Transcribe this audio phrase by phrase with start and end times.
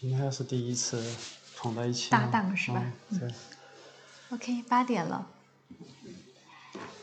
[0.00, 1.00] 今天是第一次
[1.56, 2.82] 碰在一起，搭档是吧？
[3.10, 3.28] 对。
[4.30, 5.24] OK，八点了。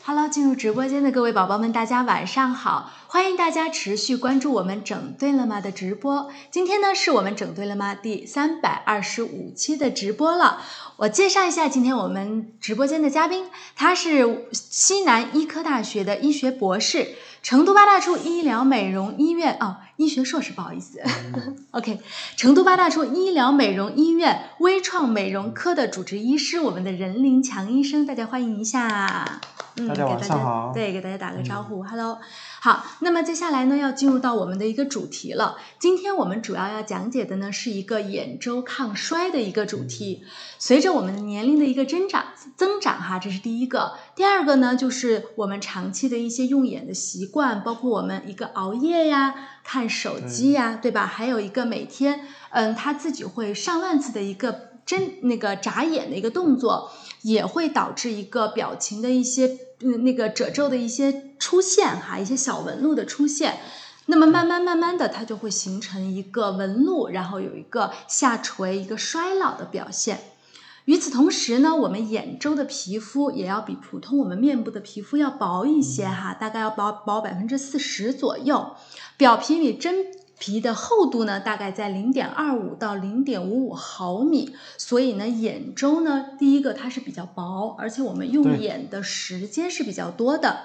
[0.04, 2.92] Hello，进入直播间的各位宝宝们，大家晚上好！
[3.08, 6.30] 欢迎大家持续关注我们整对了吗的直播。
[6.52, 10.62] 今天呢，是我们整对了吗第三百二十五期的直播了。
[10.98, 21.02] 我介绍一下今天我们直播间的嘉宾，他是西南医科大学的医学博士，成都八大处医疗美容医院哦，医学硕士，不好意思。
[21.72, 22.00] OK，
[22.36, 29.42] 成都八大处医疗美容医院微创美容科的主治医师，我们的任林强医生，大家欢迎一下。
[29.78, 30.72] 嗯，大家晚上好。
[30.74, 32.20] 对，给大家打个招呼，Hello。
[32.60, 35.58] 好，那么接下来呢，要进入到我们的一个主题了。
[35.80, 40.24] 今天我们主要要讲解的呢，是一个眼周抗衰的一个主题。
[40.60, 42.26] 随着我们的年龄的一个增长
[42.56, 43.94] 增长哈，这是第一个。
[44.16, 51.06] 第二个呢，就是我们长期的一些用眼的习惯，包括我们一个熬夜呀、看手机呀，对吧？
[51.06, 63.60] 还有一个每天，嗯，他自己会上万次的一个真那个眨眼的一个动作，也会导致一个表情的一些嗯那个褶皱的一些出现哈，一些小纹路的出现。
[64.08, 70.20] 那么慢慢慢慢的，它就会形成一个纹路，然后有一个下垂、一个衰老的表现。
[70.86, 78.76] 与此同时呢，我们眼周的皮肤也要比普通我们面部的皮肤要薄一些哈，大概要薄薄百分之四十左右。
[79.16, 80.08] 表皮与真
[80.42, 84.56] 皮的厚度呢，大概在零点二五到零点五五毫米。
[84.76, 90.62] 所以呢，眼周呢，第一个它是比较薄，而且我们用眼的时间是比较多的。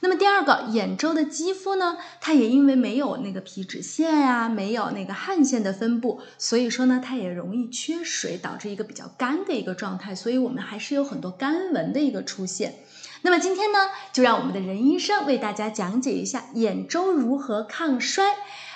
[0.00, 10.14] 那么第二个，眼周的肌肤呢，它也因为没有那个皮脂腺呀，没有那个汗腺的分布，所以说呢，它也容易缺水，导致一个比较干的一个状态。
[10.14, 12.76] 所以我们还是有很多干纹的一个出现。
[13.22, 13.78] 那么今天呢，
[14.12, 18.24] 就让我们的任医生为大家讲解一下眼周如何抗衰。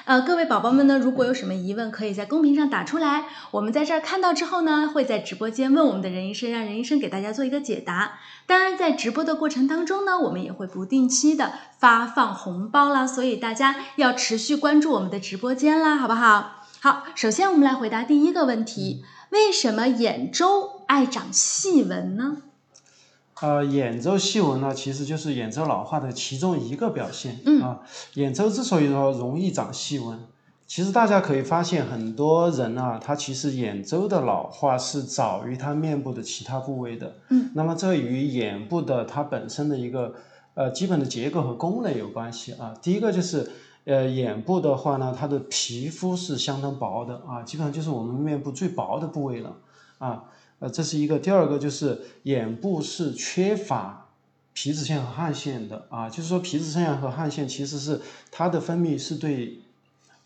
[0.05, 8.19] 呃，各位宝宝们呢，如果有什么疑问，可以在公屏上打出来，我们在这儿看到之后呢，会在直播间问我们的任医生，让任医生给大家做一个解答。
[8.45, 16.65] 当然，在直播的过程当中呢，我们也会不定期的发放红包啦，所以大家要持续关注我们的直播间啦，好不好？
[16.81, 22.39] 好，首先我们来回答第一个问题：为什么眼周爱长细纹呢？
[23.43, 27.41] 呃，眼周细纹呢，其实就是眼周老化的其中一个表现。
[27.45, 27.81] 嗯啊，
[28.15, 30.17] 眼周之所以说容易长细纹，
[30.65, 37.17] 其实大家可以发现，很多人啊，他其实眼周的老化是早于他面部的其他部位的。
[37.31, 40.15] 嗯，那么这与眼部的它本身的一个
[40.55, 42.73] 呃基本的结构和功能有关系啊。
[42.81, 43.51] 第一个就是
[43.87, 49.57] 呃眼部的话呢，它的皮肤是相当薄的啊，基本上就是我们面部最薄的部位了
[49.99, 50.27] 啊。
[50.63, 51.19] 呃，这是一个。
[51.19, 54.07] 第二个就是眼部是缺乏
[54.53, 58.01] 皮脂腺和汗腺的啊，就是说皮脂腺和汗腺其实是
[58.31, 59.59] 它的分泌是对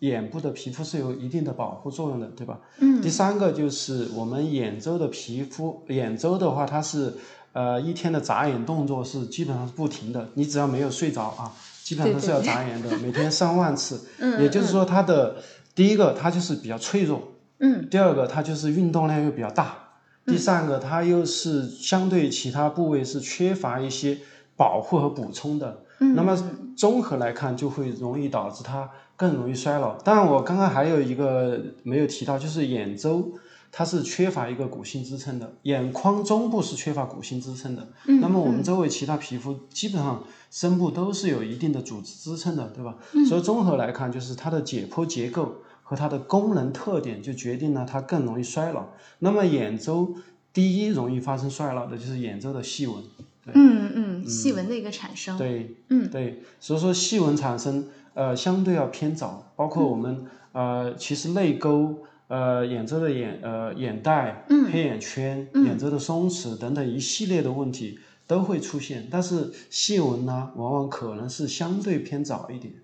[0.00, 2.60] 眼部的皮肤是有一定的保护作用的，对吧？
[2.80, 3.00] 嗯。
[3.00, 7.14] 第三个就是我们眼周的皮肤，眼周的话它是
[7.54, 11.50] 呃一天的眨眼动作是基本上是不停的，你只要没有睡着啊，
[11.82, 14.02] 基本上是要眨眼的，每天上万次。
[14.20, 14.42] 嗯。
[14.42, 15.36] 也就是说，它的
[15.74, 17.22] 第一个它就是比较脆弱。
[17.60, 17.88] 嗯。
[17.88, 19.84] 第二个它就是运动量又比较大。
[20.26, 24.18] 第三个，它又是相对其他部位是缺乏一些
[24.56, 26.36] 保护和补充的，那么
[26.76, 29.94] 综合来看就会容易导致它更容易衰老。
[29.98, 33.32] 当然，我刚刚还有一个没有提到，就是眼周
[33.70, 37.86] 它是缺乏一个骨性支撑的，眼眶中部是缺乏骨性支撑的。
[38.20, 42.96] 那么我们周围其他皮肤基本上深部都是有一定的组织支撑的，对吧？
[43.28, 45.54] 所以综合来看，就是它的解剖结构。
[45.88, 48.88] 和它的功能特点就决定了它更容易衰老。
[49.20, 50.16] 那么眼周
[50.52, 53.04] 第一容易发生衰老的就是眼周的细纹。
[53.54, 55.38] 嗯嗯，细纹的一个产生。
[55.38, 72.74] 对，嗯对，所以说细纹产生呃相对要偏早，包括我们呃其实泪沟呃眼周的眼呃眼袋、黑眼圈、眼周的松弛等等一系列的问题都会出现，但是细纹呢往往可能是相对偏早一点。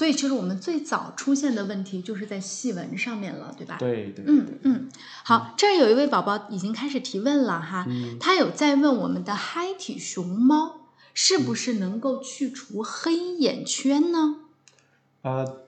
[0.00, 3.76] 所以其实我们最早出现的问题就是在细纹上面了，对吧？
[3.78, 4.24] 对对。
[4.26, 4.88] 嗯嗯，
[5.22, 7.86] 好，这儿有一位宝宝已经开始提问了哈，
[8.18, 14.36] 他有在问我们的嗨体熊猫是不是能够去除黑眼圈呢？
[15.20, 15.58] 呃，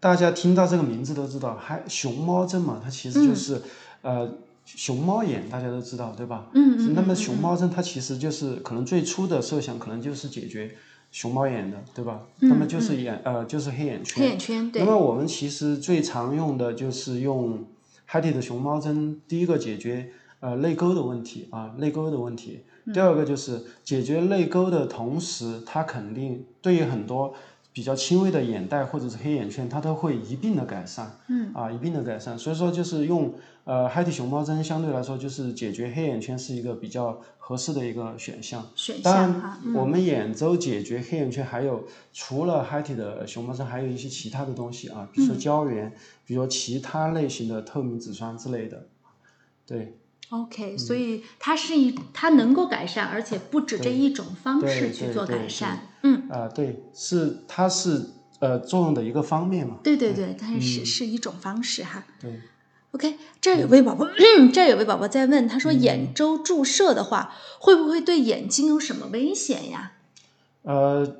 [0.00, 3.60] 大家听到这个名字都知道，嗨熊猫症嘛，它其实就是
[4.00, 6.46] 呃熊猫眼，大家都知道对吧？
[6.54, 6.94] 嗯嗯。
[6.94, 10.74] 那么熊猫症它其实就是可能最初的设想可能就是解决。
[11.14, 12.22] 熊猫眼的，对吧？
[12.40, 14.20] 那么就是眼呃，就是黑眼圈。
[14.20, 14.82] 黑眼圈，对。
[14.82, 17.64] 那么我们其实最常用的就是用
[18.06, 22.64] h 体的熊猫针，第一个解决呃泪沟的问题啊，泪沟的问题。
[22.92, 27.32] 第二个就是解决泪沟的同时，它肯定对于很多
[27.72, 31.16] 比较轻微的眼袋或者是黑眼圈，它都会一并的改善。
[31.28, 32.36] 嗯，啊，一并的改善。
[32.36, 33.32] 所以说，就是用
[33.64, 38.66] 呃嗨体熊猫针，相对来说就是解决黑眼圈是一个比较合适的一个选项。
[38.74, 45.90] 选当然，我们眼周解决黑眼圈还有除了嗨体的熊猫针，还有一些其他的东西啊，比如说胶原，
[46.24, 48.86] 比如说其他类型的透明质酸之类的。
[49.66, 49.98] 对。
[50.30, 55.88] OK，所以它是一，它能够改善，而且不止这一种方式去做改善。
[56.02, 58.04] 嗯，啊、对，是它是
[58.40, 59.76] 呃作用的一个方面嘛。
[59.84, 62.04] 对对对，它是是一种方式哈。
[62.18, 62.40] 对，
[62.94, 64.06] OK，这儿有位宝宝，
[64.52, 69.94] 这儿有位宝宝在问，他说眼周注射的话，会不会对眼睛有什么危险呀？
[70.62, 71.16] 呃，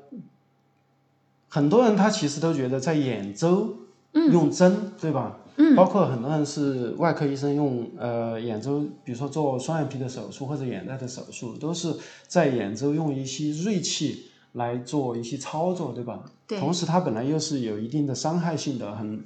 [1.49, 3.75] 很多人他其实都觉得在眼周
[4.13, 5.37] 嗯用针，对吧？
[5.57, 11.93] 嗯包括很多人是外科医生用呃眼周，比如说做双眼皮的手术或者眼袋的手术，都是
[12.27, 16.23] 在眼周用一些锐器来做一些操作，对吧？
[16.47, 19.25] 对同时它本来又是有一定的伤害性的，很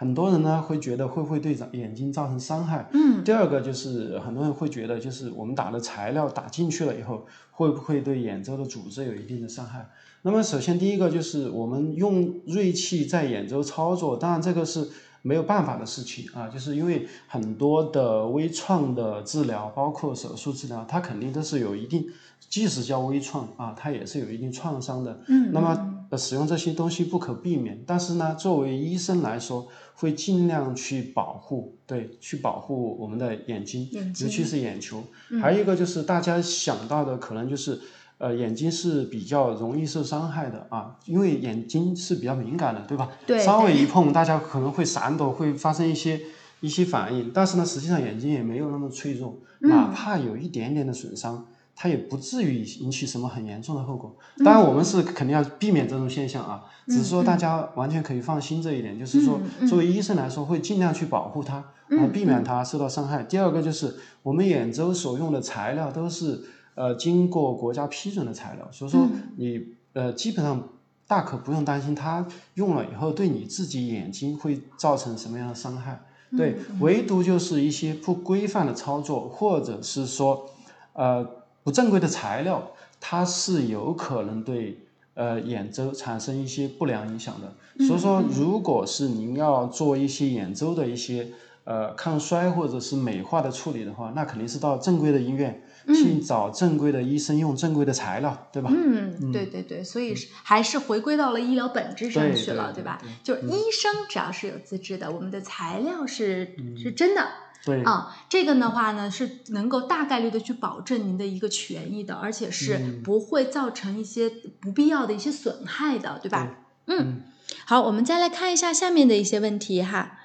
[0.00, 2.88] 很多人呢会觉得会不会对眼睛造成伤害？
[2.92, 9.90] 嗯，第二个就是很多人会觉得，就是我们打的材料打进去了以后，会不会对眼周的组织有一定的伤害？
[10.22, 14.88] 那么首先第一个就是我们用锐器在眼周操作，当然这个是
[15.22, 22.06] 没有办法的事情啊，就是因为很多的微创的治疗，包括手术治疗，它肯定都是有一定，
[22.48, 25.18] 即使叫微创啊，它也是有一定创伤的。
[25.26, 35.02] 嗯，那么呃使用这些东西不可避免，但是呢，作为医生来说，会尽量去保护，对，去保护我们的眼睛，眼睛尤其是眼球。
[35.40, 37.80] 还有一个就是大家想到的可能就是。
[38.20, 43.12] 呃，眼睛是比较容易受伤害的啊，因为眼睛是比较敏感的，对吧？
[43.24, 46.20] 对稍微一碰，大家可能会闪躲，会发生一些
[46.58, 47.30] 一些反应。
[47.32, 51.46] 但是呢，实际上眼睛也没有那么脆弱，哪怕有一点点的损伤，
[51.80, 54.12] 它也不至于引起什么很严重的后果。
[54.44, 59.38] 当然，我们是肯定要避免这种现象啊，只是说大家完全可以放心这一点，就是说，
[59.68, 63.22] 作为医生来说，会尽量去保护它，啊，避免它受到伤害。
[63.22, 63.94] 第二个就是
[64.24, 66.42] 我们眼周所用的材料都是
[66.74, 70.60] 呃经过国家批准的材料，所以说你呃基本上
[71.06, 76.00] 大可不用担心它用了以后对你自己眼睛会造成什么样的伤害。
[76.36, 80.50] 对，唯独就是一些不规范的操作，或者是说
[80.92, 81.26] 呃
[81.68, 84.78] 不正规的材料，它是有可能对
[85.12, 87.84] 呃眼周产生一些不良影响的。
[87.84, 91.28] 所以说，如果是您要做一些眼周的一些
[91.64, 98.72] 呃抗衰或者是美化的处理的话，那肯定是到正规的医院、去找正规的医生，用正规的材料，对吧？
[98.74, 103.10] 嗯，对对对，所以是还是回归到了医疗本质上去了，对吧对？
[103.22, 107.28] 就是医生只要是有资质的，我们的材料是是真的。
[107.64, 116.56] 对，啊，这个的话呢是能够大概率的去保证您的一个权益的，而且是不会造成一些不必要的一些损害的，对吧？
[116.86, 117.22] 嗯，
[117.66, 120.18] 好，我们再来看一下下面的一些问题哈。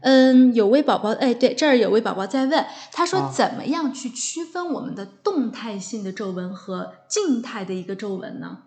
[0.00, 3.30] 嗯，有位宝宝，哎，对，这儿有位宝宝在问，他说啊。
[3.32, 8.60] 怎么样去区分我们的动态性的皱纹和静态的一个皱纹呢？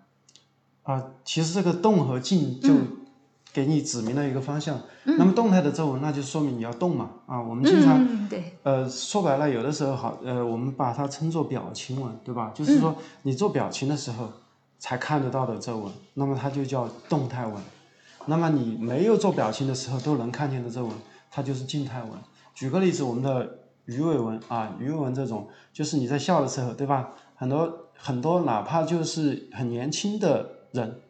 [0.83, 2.69] 啊，其实这个动和静就
[3.53, 4.79] 给你指明了一个方向。
[5.03, 7.09] 那么动态的皱纹，那就说明你要动嘛。
[7.25, 12.51] 啊，我们经常、嗯，对，呃说白了，有的时候好呃，我们把它称作表情纹，对吧？
[12.53, 14.29] 就是说你做表情的时候
[14.77, 17.55] 才看得到的皱纹，那么它就叫动态纹。
[18.27, 20.93] 那么你没有做表情的时候都能看见的皱纹，
[21.31, 22.11] 它就是静态纹。
[22.53, 27.09] 举个例子，我们的鱼尾纹啊，鱼尾纹这种，就是你在笑的时候，对吧？
[27.35, 31.01] 很多很多，哪怕就是很年轻的人，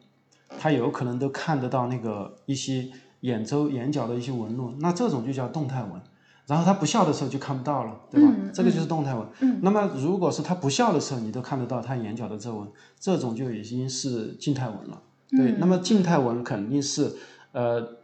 [0.58, 2.88] 他有可能都看得到那个一些
[3.20, 6.00] 眼周、眼角的一些纹路，那这种就叫动态纹。
[6.44, 8.32] 然后他不笑的时候就看不到了，对吧？
[8.52, 9.26] 这个就是动态纹。
[9.62, 12.68] 那么如果是他不笑的时候，你都看得到他眼角的皱纹，
[12.98, 15.00] 这种就已经是静态纹了。
[15.30, 17.12] 对，那么静态纹肯定是
[17.52, 17.96] 呃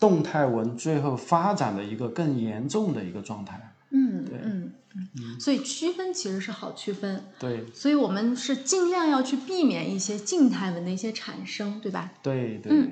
[0.00, 3.74] 动态纹最后发展的一个更严重的一个状态。
[3.90, 4.63] 嗯嗯
[4.96, 12.12] 嗯，所以区分其实是好区分，对所以我们是尽量要去避免一些静态纹的一些产生，对吧？
[12.22, 12.90] 对对对，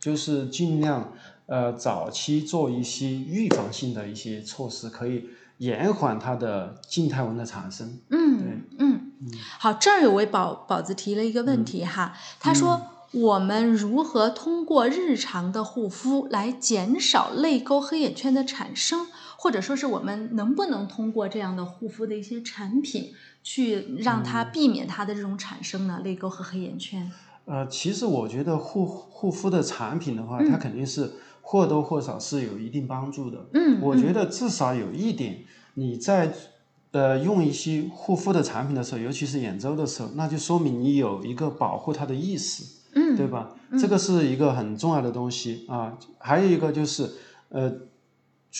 [0.00, 1.12] 就是尽量
[1.46, 5.28] 呃早期做一些预防性的一些措施，可以
[5.58, 7.98] 延缓它的静态纹的产生。
[8.08, 9.12] 嗯嗯，
[9.58, 12.88] 好，这儿有位宝宝子提了一个问题哈，他说。
[13.12, 19.06] 我们如何通过日常的护肤来减少泪沟、黑眼圈的产生，
[19.42, 26.00] 或者说是我们能不能通过这样的护肤的一些产品，去让它避免它的这种产生呢？
[26.04, 27.10] 泪沟和黑眼圈。
[27.46, 33.46] 呃，其实我觉得护护肤的产品的话，它肯定是或多或少是有一定帮助的。
[33.54, 35.40] 嗯，我觉得至少有一点，
[35.74, 36.32] 你在
[36.92, 42.62] 呃用一些护肤的产品的时候，尤其是眼周的时候，那就说明你有一个保护它的意识。
[42.94, 43.56] 嗯，对吧？
[43.80, 45.98] 这个是一个很重要的东西啊。
[46.18, 47.10] 还有一个就是
[47.48, 47.72] 呃，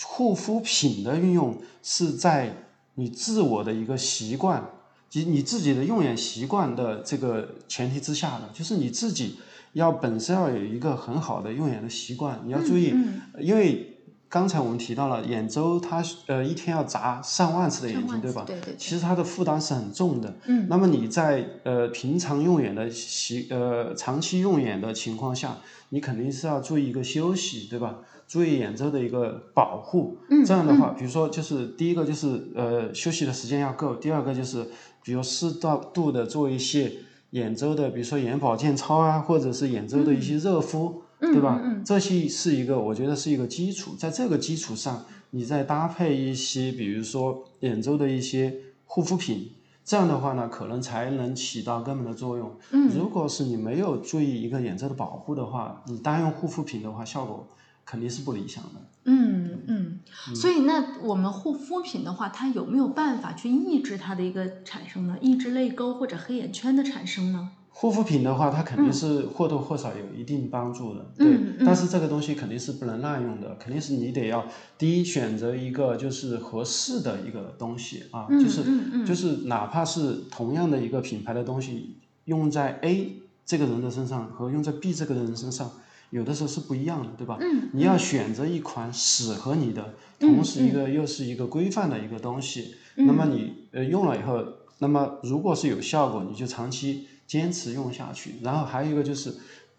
[0.05, 2.55] 护肤品的运用是在
[2.95, 4.63] 你自我的一个习惯
[5.09, 9.37] 及你自己的用眼习惯的这个前提之下的，就是你自己
[9.73, 12.93] 要本身要有一个很好的用眼的习惯，你要注意，
[13.39, 13.89] 因为。
[14.33, 18.43] 刚才我们提到了眼周，它呃一天要眨上万次的眼睛，对吧？
[18.47, 18.75] 对对。
[18.79, 20.35] 其实它的负担是很重的。
[20.47, 20.65] 嗯。
[20.67, 25.55] 那么你在呃平常用眼的习呃长期用眼的情况下，
[25.89, 27.99] 你肯定是要注意一个休息，对吧？
[28.33, 30.17] 注意眼周的一个保护。
[30.31, 30.43] 嗯。
[30.43, 34.67] 这样的话，比如说就是第一个就是呃休息的时间要够，第二个就是
[35.03, 36.91] 比如适当度的做一些
[37.29, 41.03] 眼周的，比如说眼保健操啊，或者是眼周的一些热敷。
[41.19, 41.61] 对吧？
[41.85, 48.53] 这些是一个，我觉得是一个基础，在这个基础上，你再搭配一些，比如说眼周的一些
[48.85, 49.49] 护肤品，
[49.85, 52.51] 这样的话呢，可能才能起到根本的作用。
[52.71, 57.47] 嗯，如果是你没有注意一个眼周的保护的话，你单用护肤品的话，效果
[57.85, 58.81] 肯定是不理想的。
[59.05, 59.99] 嗯嗯，
[60.35, 65.17] 所以那我们护肤品的话，它有没有办法去抑制它的一个产生呢？
[65.19, 67.51] 抑制泪沟或者黑眼圈的产生呢？
[67.75, 71.37] 护肤品的话，它肯定是或多或少有一定帮助的，对。
[71.65, 74.45] 但是这个东西肯定是不能滥用的，肯定是你得要
[74.77, 78.63] 第一选择一个就是合适的一个东西啊，就是
[79.03, 85.71] 就是哪怕是同样的一个品牌的东西，用在 A 这个人的身上和用在 B 这个人身上，
[86.13, 87.37] 有的时候是不一样的，对吧？
[87.73, 94.43] 你要选择一款适合你的，同时一个又是一个规范的一个东西，那么你呃用了以后，
[94.79, 97.07] 那么如果是有效果，你就长期。
[97.25, 99.33] 坚持用下去，然后还有一个就是，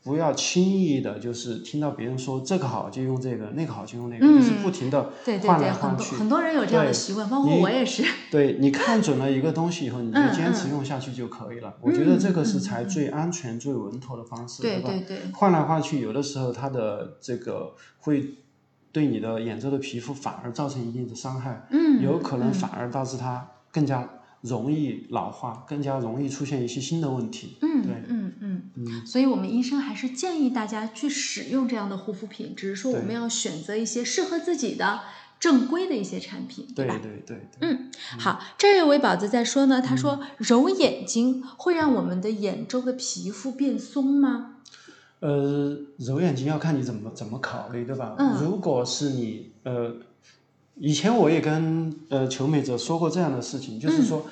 [0.05, 5.11] 不要轻易的，就是听到别人说这个好就用这个，那个好就用那个，就是不停的
[5.47, 6.15] 换来换去。
[6.15, 8.05] 很多人有这样的习惯，包括我也是。
[8.31, 11.75] 对，你看准了一个东西以后，你就坚持用下去就可以了。
[11.81, 14.91] 我觉得这个是才最安全、最稳妥的方式，对吧？
[14.91, 15.19] 对对。
[15.33, 18.35] 换来换去，有的时候它的这个会
[18.93, 24.07] 对你的眼周的皮肤反而造成一定的伤害，嗯，有可能反而导致它更加。
[24.45, 27.57] 容易老化，更加容易出现一些新的问题。
[27.63, 35.01] 嗯，对，嗯嗯嗯，所以我们医生还是建议大家去使用这样的护肤品，只是说我们要选择一些适合自己的
[35.41, 37.01] 正规的一些产品，对吧？
[37.03, 37.49] 对对。
[37.63, 44.57] 嗯，好，这有位宝子在说呢，他说揉眼睛会让我们的眼周的皮肤变松吗？
[45.21, 48.15] 呃，揉眼睛要看你怎么怎么考虑，对吧？
[48.19, 49.97] 嗯，如果是你呃。
[50.77, 54.27] 以前我也跟呃求美者说过这样的事情，就是说，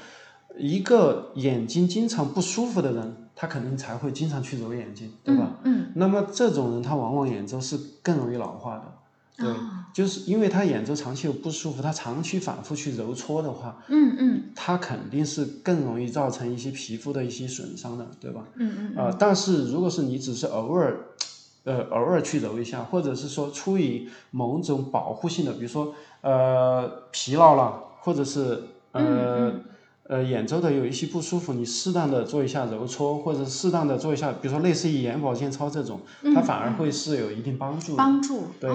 [0.58, 5.58] 一个眼睛经常不舒服的人，他肯定才会经常去揉眼睛，对吧？
[5.64, 5.92] 嗯。
[5.94, 9.54] 那么这种人，他往往眼周是更容易老化的，对，
[9.94, 18.44] 就是因为他眼周长期有不舒服，他长期反复去揉搓的话，嗯嗯，他肯定是更容易造成一些皮肤的一些损伤的，对吧？
[18.56, 18.96] 嗯嗯。
[18.96, 20.99] 啊，但是如果是你只是偶尔。
[21.64, 28.62] 呃，偶尔去揉一下，或者是说出于某种保护性的，比如说呃疲劳了，或者是
[28.93, 29.52] 呃
[30.09, 36.00] 呃眼周的有一些不舒服，你适当的做一下揉搓，或者适当的做一下，比如说类似于眼保健操这种，
[36.35, 37.95] 它反而会是有一定帮助。
[37.97, 38.45] 帮助。
[38.59, 38.71] 对，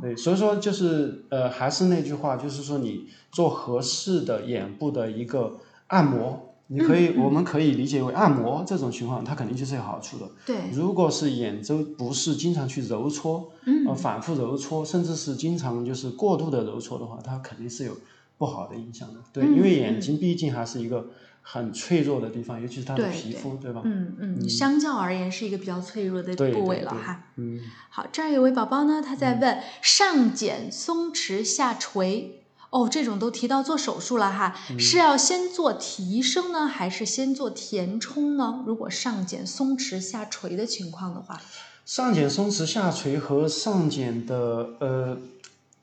[0.00, 5.56] 对，所以说就是呃还是那句话，就是说你做合适的眼部的一个
[5.88, 6.53] 按摩。
[6.68, 10.30] 你可以，我们可以理解为按摩这种情况，它肯定就是有好处的。
[10.46, 13.52] 对，如果是眼周不是经常去揉搓，
[13.86, 17.96] 呃，反复揉搓，甚至是经常就是过度的揉搓的话，它肯定是有
[18.38, 19.20] 不好的影响的。
[19.32, 21.06] 对，因为眼睛毕竟还是一个
[21.42, 23.82] 很脆弱的地方，尤其是它的皮肤，对吧？
[23.84, 27.24] 嗯嗯，相较而言是一个比较脆弱的部位了哈。
[27.36, 27.60] 嗯。
[27.90, 32.40] 好，这儿有位宝宝呢，他在问上睑松弛下垂。
[32.74, 38.64] 哦，这种都提到做手术了哈，是要先做提升呢，还是先做填充呢？
[38.66, 41.40] 如果上睑松弛下垂的情况的话，
[41.86, 45.16] 上睑松弛下垂和上睑的呃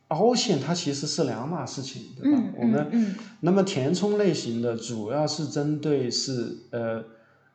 [0.10, 2.44] 凹陷，它其实是两码事情，对吧？
[2.58, 7.02] 我们嗯那么填充类型的主要是针对是呃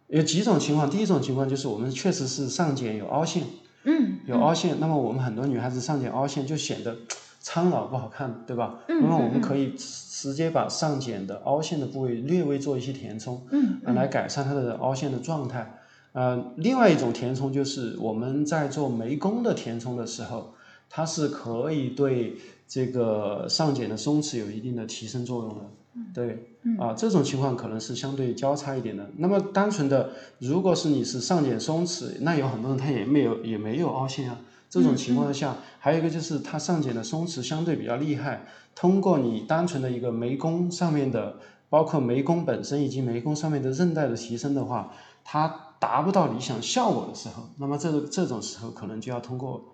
[0.07, 3.43] 有几种情况，第一种情况就是我们确实是上睑有凹陷，
[3.85, 6.97] 嗯，有凹陷，那么我们很多女孩子上睑凹陷就显得。
[7.47, 8.81] 苍老不好看，对吧？
[8.89, 15.79] 那么我们可以直接把上睑的凹陷的部位略微做一些填充，嗯，来改善它的凹陷的状态。
[16.11, 20.55] 呃，另外一种填充就是我们在做眉弓的填充的时候，
[20.91, 22.37] 它是可以对
[22.67, 25.65] 这个上睑的松弛有一定的提升作用的。
[26.13, 26.49] 对，
[26.81, 29.09] 啊，这种情况可能是相对交叉一点的。
[29.19, 30.11] 那么单纯的，
[30.41, 34.37] 如果是你是上睑松弛，那有很多人他也没有也没有凹陷啊。
[34.69, 38.47] 这种情况下，还有一个就是它上睑的松弛相对比较厉害。
[38.75, 41.39] 通过你单纯的一个眉弓上面的，
[41.71, 44.93] 包括眉弓本身以及眉弓上面的韧带的提升的话，
[45.25, 49.65] 它达不到理想效果的时候，那么这个这种时候可能就要通过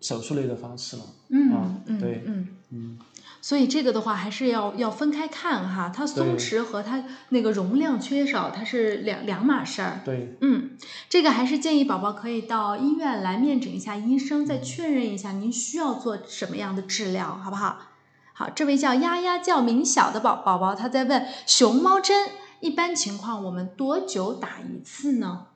[0.00, 1.02] 手术类的方式了。
[1.28, 2.48] 嗯啊对嗯。
[2.70, 2.98] 嗯，
[3.48, 10.02] 所以这个的话还是要要分开看哈，它松弛和它那个容量缺少，它是两两码事儿。
[10.04, 10.72] 对，嗯，
[11.08, 17.78] 这个还是建议宝宝可以到医院来面诊一下医生，再确认一下您需要做什么样的治疗，好不好？
[18.34, 22.28] 好，这位叫丫丫叫明晓的宝宝宝，他在问熊猫针
[22.60, 25.46] 一般情况我们多久打一次呢？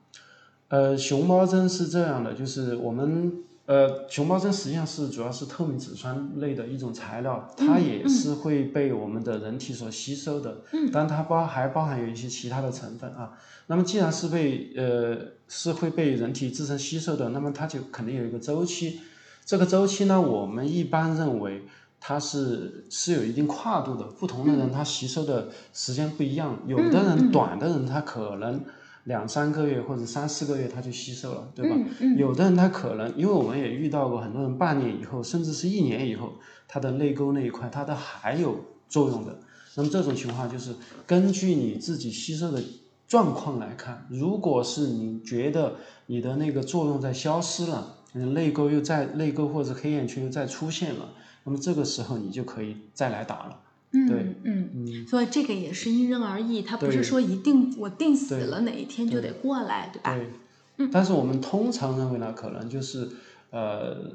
[0.69, 3.33] 呃，熊猫针是这样的，就是我们
[3.65, 13.31] 呃，熊猫针实际上是主要是透明质酸类的一种材料，它也是会被我们的人体所吸收的，嗯，但它包还包含有一些其他的成分啊。
[13.67, 15.17] 那么既然是被呃
[15.47, 18.99] 是会被人体自身吸收的，那么它就肯定有一个周期，
[19.45, 21.63] 这个周期呢，我们一般认为
[22.01, 28.61] 它是是有一定跨度的，不同的人他吸收的时间不一样，有的人短的人他可能。
[29.05, 31.75] 两三个月或者三四个月他就吸收了，对吧？
[32.17, 36.33] 有的人他可能，因为我们也遇到过很多人半年以后，甚至是一年以后，
[36.67, 39.37] 他的泪沟那一块他都还有作用的。
[39.75, 40.73] 那么这种情况就是
[41.05, 42.63] 根据你自己吸收的
[43.07, 51.09] 状况来看，如果是你觉得你的那个作用在消失了，泪沟又在泪沟或者黑眼圈又再出现了，
[51.43, 53.59] 那么这个时候你就可以再来打了。
[54.07, 60.15] 对，嗯嗯，所以这个也是因人而异，它不是说一定我定死了哪一天就得过来，对吧？
[60.15, 60.29] 对，
[60.77, 63.07] 嗯但是我们通常认为呢，可能就是
[63.51, 64.11] 呃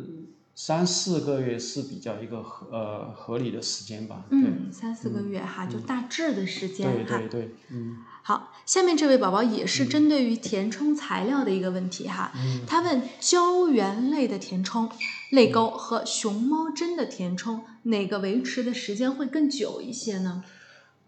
[0.54, 4.25] 三四个月是比较一个合呃合理的时间吧。
[4.30, 7.16] 嗯，三四个月哈，就大致的时间哈。
[7.18, 7.99] 对对对，嗯。
[8.23, 12.30] 好，下面这位宝宝也是针对于填充材料的一个问题哈，
[12.66, 14.90] 他问胶原类的填充
[15.30, 20.44] 泪沟和熊猫针的填充哪个维持的时间会更久一些呢？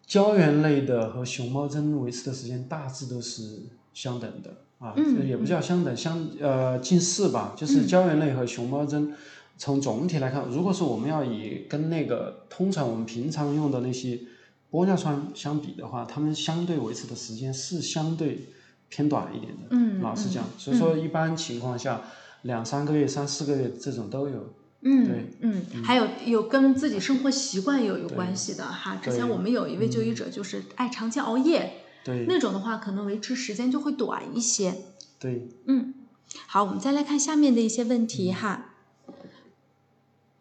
[0.07, 9.15] 胶原类的和熊猫针维持的时间大致都是相等的啊，也不叫相等，相呃近似吧，就是胶原类和熊猫针
[9.56, 14.19] 从总体来看，如果说我们要以跟那个通常我们平常用的那些。
[14.73, 18.47] 玻尿酸相比的话，它们相对维持的时间是相对
[18.89, 19.63] 偏短一点的。
[19.71, 22.00] 嗯，老实讲，所以说一般情况下，
[22.43, 24.55] 两三个月、三四个月这种都有。
[24.83, 28.97] 嗯，对，嗯，还有有跟自己生活习惯有有关系的哈。
[28.97, 34.75] 之前我们有一位就医者就是爱长期熬夜，对，那种的话可能维持时间就会短一些。
[35.19, 35.93] 对，嗯，
[36.47, 38.70] 好，我们再来看下面的一些问题哈。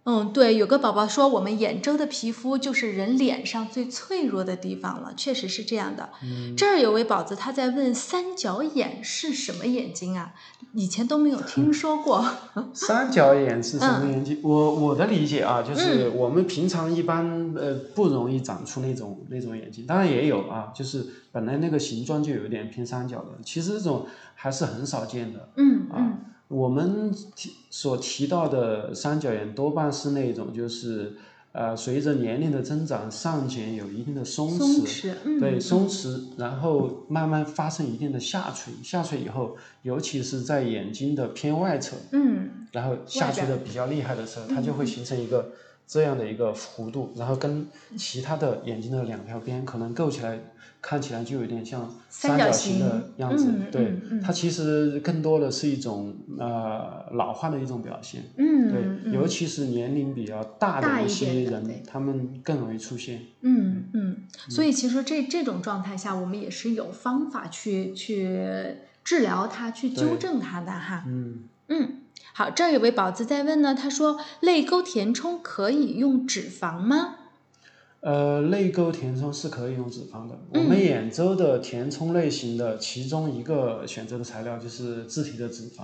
[0.10, 6.10] 嗯，对，有个宝宝说，我们眼周的皮肤就是人脸上最脆弱的地方了，确实是这样的。
[6.24, 10.34] 嗯，这儿有位宝子他在问三角眼是什么眼睛啊？
[10.74, 12.26] 以前都没有听说过。
[12.74, 14.40] 三角眼是什么眼睛？
[14.42, 25.50] 我我的理解啊，就是我们平常一般呃不容易长出那种那种眼睛，当然也有啊，就是本来那个形状就有点偏三角的，其实这种还是很少见的。
[25.58, 26.18] 嗯嗯。
[26.50, 31.14] 我们提所提到的三角眼多半是那种，就是
[31.52, 45.52] 呃，随着年龄的增长，上睑有一定的松弛，对松弛，然后慢慢发生一定的下垂，下垂以后，尤其是在眼睛的偏外侧，嗯，然后下垂的比较厉害的时候，它就会形成一个
[45.86, 50.40] 这样的一个弧度，然后跟其他的眼睛的两条边可能构起来。
[50.82, 58.72] 看起来就有点像三角形的样子，对，它其实更多的是一种呃老化的一种表现，嗯，
[59.04, 63.22] 对，尤其是年龄比较大的一些人，他们更容易出现。
[63.42, 71.04] 嗯嗯，所以其实这这种状态下，我们也是有方法去去治疗它，去纠正它的哈。
[71.08, 71.98] 嗯嗯，
[72.34, 77.16] 好，这儿有位宝子在问呢，他说泪沟填充可以用脂肪吗？
[78.02, 80.40] 呃，泪沟填充是可以用脂肪的。
[80.54, 85.84] 我们眼周的填充类型的其中一个选择的材料就是自体的脂肪。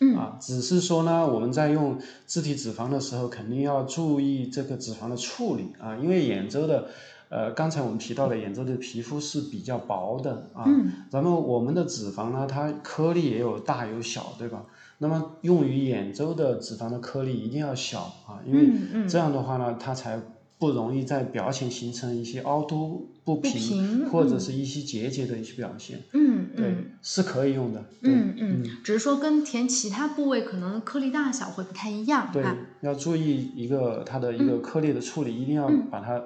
[0.00, 6.88] 嗯啊，只是说呢，我们在用自体脂肪的时候，肯定要注意这个脂肪的处理啊，因为眼周的，
[7.30, 10.64] 呃，刚才我们提到的眼周的皮肤是比较薄的啊。
[10.66, 10.92] 嗯。
[11.10, 14.64] 然后我们的脂肪呢，它颗粒也有大有小，对吧？
[14.98, 20.20] 那么用于眼周的脂肪的颗粒一定要小啊，因为这样的话呢，它才。
[20.58, 26.00] 不容易在表浅形成一些凹凸不平或者是一些结节的一些表现。
[26.12, 27.84] 嗯对，是可以用的。
[28.02, 32.30] 嗯嗯，只是说跟填其他部位可能颗粒大小会不太一样。
[32.32, 32.44] 对，
[32.80, 36.22] 要注意一个它的一个颗粒的处理，一定要把它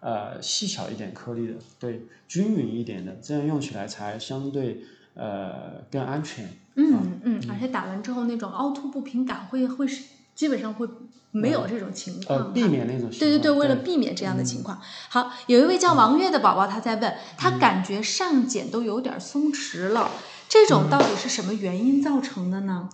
[0.00, 4.80] 呃细小一点颗粒的，对，均匀一点的，这样用起来才相对
[5.14, 6.48] 呃更安全。
[6.76, 10.04] 嗯嗯，而且打完之后那种凹凸不平感会会是
[10.36, 10.86] 基本上会。
[11.32, 13.10] 没有这种情况，避免那种。
[13.10, 14.80] 对对对，为了避免这样的情况。
[15.10, 20.10] 好，有一位叫王月的宝宝，他在问，他感觉上睑都有点松弛了，
[20.48, 22.88] 这种到底是什么原因造成的呢？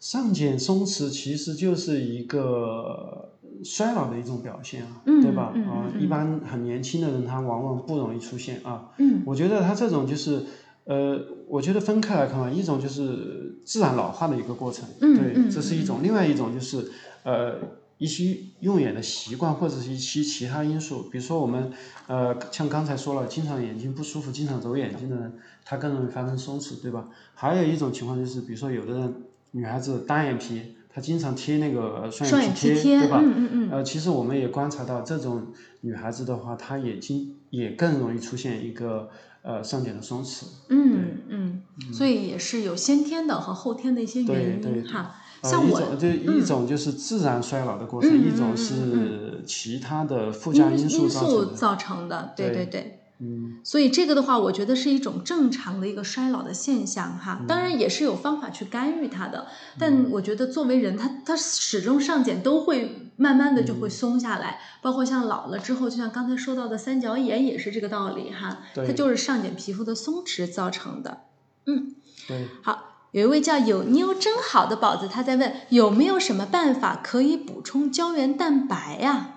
[0.00, 5.52] 上睑松弛其实就是一个衰老的一种表现啊，嗯对吧？
[5.54, 8.88] 嗯啊、嗯一般很年轻的人他往往不容易出现啊。
[8.96, 10.46] 嗯我觉得他这种就是，
[10.84, 16.90] 呃，我觉得分开来看啊，一种就是自然老化的一个过程，嗯对，嗯这是一种；另外一种就是，
[17.22, 17.54] 呃，
[17.98, 21.70] 一些用眼的习惯或者是一些其他因素，比如说我们，
[22.08, 27.08] 呃，像刚才说了，经常眼睛不舒服、经常揉眼睛的人，他更容易发生松弛，对吧？
[27.34, 29.14] 还有一种情况就是，比如说有的人
[29.52, 33.20] 女孩子单眼皮，她经常贴那个双双眼皮贴，眼皮贴，对吧？
[33.22, 35.46] 嗯嗯嗯，呃，其实我们也观察到，这种
[35.82, 39.10] 女孩子的话，她眼睛也更容易出现一个
[39.42, 40.44] 呃上睑的松弛。
[40.68, 45.16] 嗯嗯，所以也是有先天的和后天的一些对原对因哈。
[45.42, 51.54] 呃，像我一种就一种就是自然衰老的过程，嗯一种嗯是其他的附加因因素造成的。
[51.54, 52.98] 造成的，对对对对。
[53.24, 57.38] 嗯，所以这个的话，我觉得是一种正常的一个衰老的现象哈。
[57.40, 59.46] 嗯当然也是有方法去干预它的，
[59.78, 71.22] 但我觉得作为人，他他始终上睑都会慢慢的就嗯会松下来，包括像老了之后，就像刚才说到的三角眼也是这个道理哈，它就是上睑皮肤的松弛造成的。
[71.66, 71.94] 嗯
[72.26, 72.48] 对。
[72.62, 72.88] 好。
[73.12, 79.34] 有一位叫有妞真好的宝子，他在问有没有什么办法可以补充胶原蛋白呀、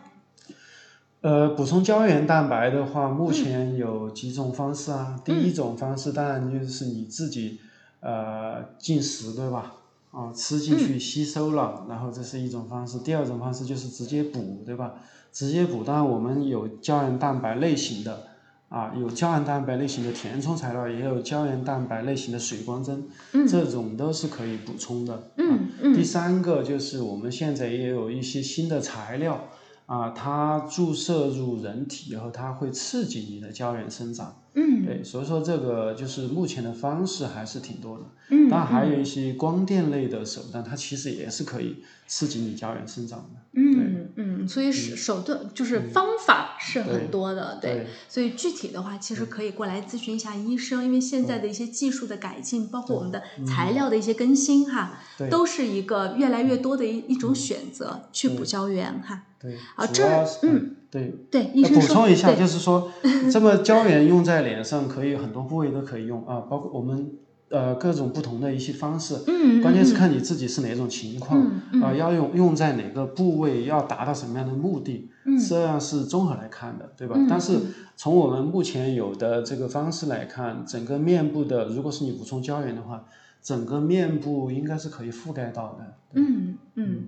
[1.19, 5.19] 呃，补充胶原蛋白的话，目前有几种方式啊。
[5.25, 7.59] 第一种方式当然就是你自己
[7.99, 9.73] 呃进食，对吧？
[10.15, 12.99] 啊，吃进去吸收了，然后这是一种方式。
[12.99, 14.93] 第二种方式就是直接补，对吧？
[15.33, 18.23] 直接补，当然我们有胶原蛋白类型的
[18.69, 25.31] 啊，有胶原蛋白类型的填充材料，也有胶原蛋白类型的水光针，嗯这种都是可以补充的。
[25.37, 29.49] 嗯嗯第三个就是我们现在也有一些新的材料
[29.85, 34.37] 啊，它注射入人体以后，它会刺激你的胶原生长。
[34.55, 38.03] 嗯对，所以说这个就是目前的方式还是挺多的。
[38.29, 43.41] 嗯，当然还有一些光电类的手段，它其实也是可以刺激你胶原生长的。
[43.53, 47.75] 嗯嗯，所以手手段就是方法是很多的，对。
[47.75, 59.23] 对所以具体的话，其实可以过来咨询一下医生，因为现在的一些技术的改进，包括我们的材料的一些更新哈，都是一个越来越多的一一种选择去补胶原哈。
[59.39, 60.03] 对，啊这
[60.43, 61.13] 嗯对。
[61.31, 61.43] 对，
[61.73, 62.91] 补充一下，就是说，
[63.31, 67.11] 这个胶原用在脸上可以很多部位都可以用啊，包括我们
[67.49, 69.15] 呃各种不同的一些方式。
[69.27, 77.15] 嗯，关键是嗯看你自己是哪种情况，嗯啊、要用用在哪个部位，要达到什么样的目的，嗯这样是综合来看的，对吧？
[77.17, 77.59] 嗯但是
[77.97, 83.05] 从我们目前有的这个方式来看，整个面部的，如果是你补充胶原的话，
[83.41, 85.93] 整个面部应该是可以覆盖到的。
[86.13, 87.03] 嗯嗯。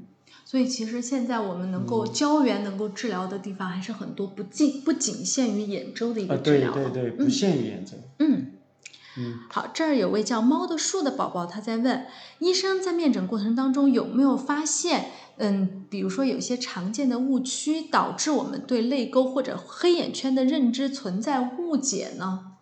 [0.46, 6.72] 所以其实现在我们能嗯够胶原能够治疗的地方还是很多，不仅不仅限于眼周的一啊、个治对疗。
[6.74, 7.98] 对对，不嗯限于眼周。
[8.20, 8.54] 嗯，
[9.18, 12.06] 嗯，好，这儿有位叫猫的树的宝宝，他在问
[12.40, 22.54] 医生在面诊过程当中有没有发现，嗯，比如说有些常见的误区导致我们对泪沟或者黑眼圈的认知存在误解呢？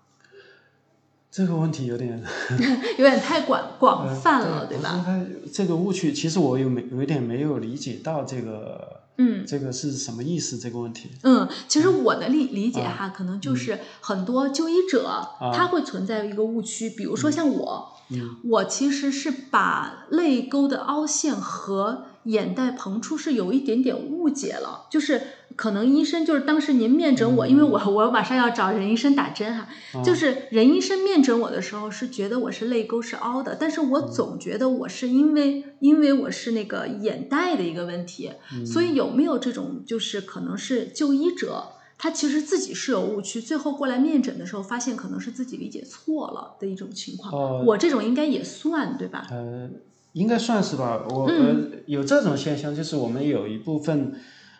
[1.35, 2.23] 这个问题有点
[2.97, 5.03] 有点太广广呃泛了，对吧？
[5.51, 9.43] 这个误区，其实我有没有一点没有理解到这个，嗯。
[9.45, 10.57] 这个是什么意思？
[10.57, 11.09] 这个问题。
[11.23, 25.21] 嗯，其实我的理理解啊哈，可能就是很多就医者、他会存在一个误区，比如说像我，嗯我其实是把泪沟的凹陷和眼袋膨出是有一点点误解了，就是
[25.55, 29.67] 可能医生就是当时您面诊我，因为我我马上要找任医生打针哈，
[30.03, 38.31] 就是任医生面诊我的时候是觉得我是泪沟是凹的，但是我总觉得我是因为因为我是那个眼袋的一个问题，
[38.65, 41.69] 所以有没有这种就是可能是就医者？
[41.97, 47.33] 他其实自己是有误区，最后过来面诊的时候，发现可能是自己理解错了的一种情况。
[47.33, 49.25] 哦我这种应该也算对吧？
[49.31, 49.69] 呃，
[50.11, 51.05] 应该算是吧。
[51.09, 54.13] 我、嗯呃有这种现象，就是我们有一部分，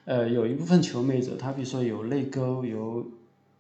[0.06, 3.06] 呃，有一部分求美者，他比如说有泪沟，有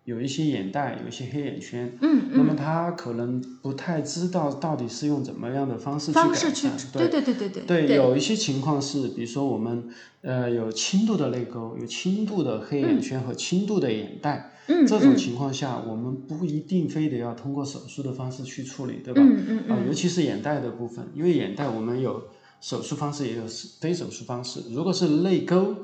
[0.04, 6.78] 有一些眼袋，有一些黑眼圈，嗯那么嗯，他可能不太知道到底是用怎么样的方式去改善。
[6.94, 9.90] 对对对对对对，有一些情况是，比如说我们
[10.22, 19.22] 呃有轻度的泪沟，有轻度的黑眼圈和轻度的眼袋，嗯这种嗯情况下，我们不一定非得要通过手术的方式去处理，对吧？
[19.26, 22.22] 嗯嗯啊，嗯尤其是眼袋的部分，因为眼袋我们有
[22.62, 23.44] 手术方式，也有
[23.82, 24.62] 非手术方式。
[24.72, 25.76] 如果是泪沟，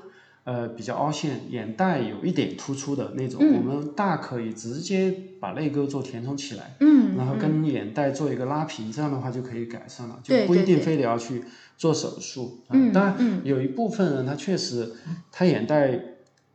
[0.43, 11.43] 呃，比较凹陷，眼袋有一点突出的那种，嗯我们大可以直接把泪沟做填充起来，嗯，然后嗯跟眼袋做一个拉平，这样的话就可以改善了，就不一定非得要去
[11.77, 12.63] 做手术。
[12.67, 14.93] 啊嗯当然嗯有一部分人他确实
[15.31, 15.99] 他眼袋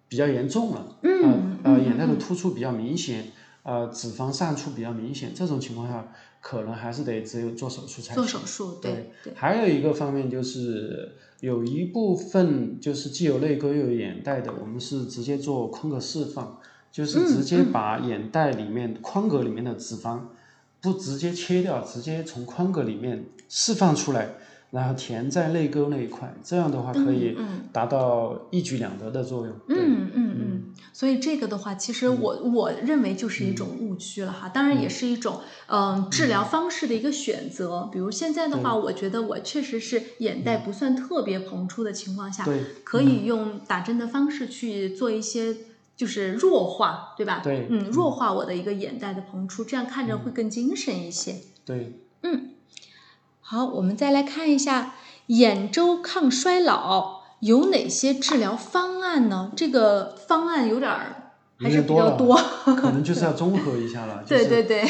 [0.08, 3.24] 比较严重了，嗯呃眼袋的突出比较明显。
[3.62, 8.24] 呃脂肪散出比较明显，这种情况下可能还是得只有做手术才做。
[8.24, 16.58] 手术，对对，还有一个方面就是有一部分就是既有泪沟又有眼袋的，我们是直接做眶隔释放，
[16.90, 20.20] 就是直接把眼袋里面、眶隔里面的脂肪
[20.80, 24.30] 不直接切掉，直接从眶隔里面释放出来，
[24.70, 27.36] 然后填在泪沟那一块，这样的话可以
[27.72, 29.54] 达到一举两得的作用。
[29.68, 30.36] 嗯嗯，
[30.92, 37.88] 所以这个的话，其实我、我认为就是一种误区了哈，当然也是一种嗯、治疗方式的一个选择。
[37.92, 45.56] 比如现在的话，我觉得我确实是眼袋不算特别膨出的情况下，对可以用打针的方式去做一些。
[45.96, 47.40] 就是弱化，对吧？
[47.42, 51.36] 对嗯，弱化我的一个眼袋的膨出，这样看着会更精神一些。
[51.64, 52.50] 对，嗯。
[53.40, 54.94] 好，我们再来看一下
[55.28, 59.52] 眼周抗衰老有哪些治疗方案呢？
[59.56, 62.36] 这个方案有点儿还是比较有多。
[62.76, 64.22] 可能就是要综合一下了。
[64.26, 64.84] 就对是对对，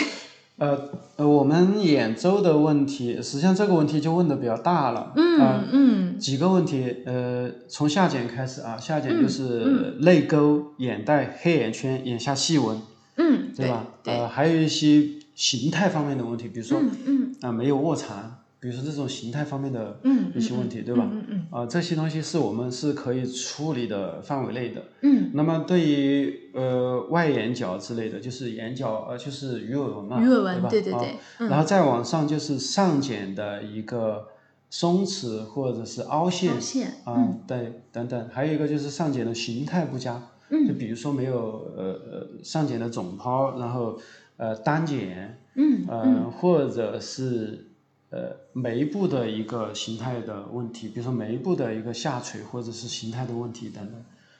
[0.59, 0.78] 呃
[1.16, 5.12] 呃，我们眼周的问题，实际上这个问题就问的比较大了。
[5.14, 12.80] 呃嗯嗯几个问题，呃，从下睑开始啊，下睑嗯就是泪沟、眼袋、黑眼圈、眼下细纹，
[13.16, 13.85] 嗯，对吧？
[14.02, 15.02] 对，呃，还有一些
[15.35, 21.09] 形态方面的问题，比如说啊、嗯嗯没有卧蚕，比如说这种形态方面的嗯一些问题，对吧？
[21.12, 24.83] 嗯嗯啊、这些东西是我们是可以处理的范围内的。
[25.03, 25.31] 嗯。
[25.35, 30.69] 那么对于呃外眼角之类的，就是眼角呃就是鱼尾纹嘛，鱼尾纹吧？
[30.69, 31.49] 啊对对对嗯。
[31.49, 34.27] 然后再往上就是上睑的一个
[34.71, 40.66] 松弛或者是凹陷凹陷啊、对等等，还有一个就是上睑的形态不佳，嗯。
[40.66, 43.99] 就比如说没有呃呃上睑的肿泡，然后
[44.38, 45.14] 呃单睑，
[45.55, 47.66] 嗯呃或者是
[48.11, 53.95] 呃眉部的一个形态的问题，比如说眉部的一个下垂或者是形态的问题等等。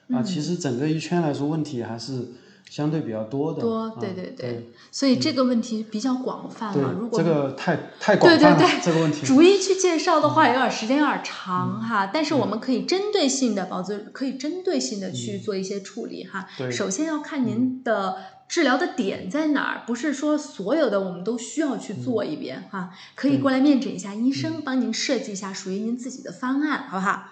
[0.09, 2.29] 嗯啊，其实整个一圈来说，问题还是
[2.71, 3.61] 相对比较多的。
[3.61, 6.93] 多，啊对对对所以这个问题比较广泛对了。
[6.93, 9.27] 如果这个太太广对对泛了，对这个问题。
[9.27, 16.47] 逐一去介绍的话，有点时间有点嗯长哈，但是我们可以针对性的，宝子可以针对性的去做一些处理哈。
[16.57, 18.17] 对首先要看您的
[18.49, 27.25] 治疗的点在哪儿，不是说所有的我们都需要去做一遍哈，可以过来面诊一下医生，帮您设计一下属于您自己的方案，好不好？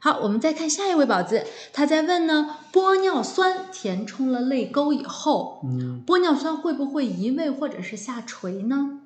[0.00, 9.00] 好，我们再看下一位宝子，他在问呢，玻尿酸填充了泪沟以后，嗯玻尿酸会不会移位或者是下垂呢？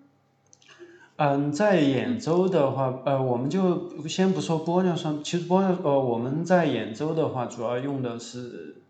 [1.17, 8.83] 嗯，在眼周的话，呃，我们就先不说玻尿酸，其实玻尿呃，我们在眼周的话，主要用的是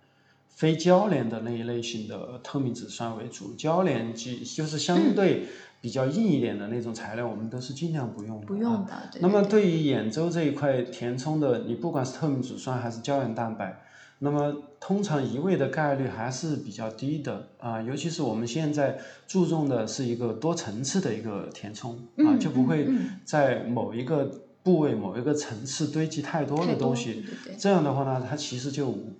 [0.58, 5.44] 非交联的那一类型的透明质酸为主，交联剂就是相对
[5.80, 8.42] 比较硬一点的那种材料，我们都是尽量不用的。
[8.44, 9.22] 啊不用的，对。
[9.22, 13.80] 那么对于眼周这一块填充的，你不管是透明质酸还是胶原蛋白，
[14.18, 24.28] 那么通常移位的概率还是比较低的啊，尤其是我们现在注重的是一个多层次的一个填充啊，嗯就不会嗯在某一个
[24.64, 27.24] 部位、某一个层次堆积太多的东西，
[27.56, 29.12] 这样的话呢，它其实就无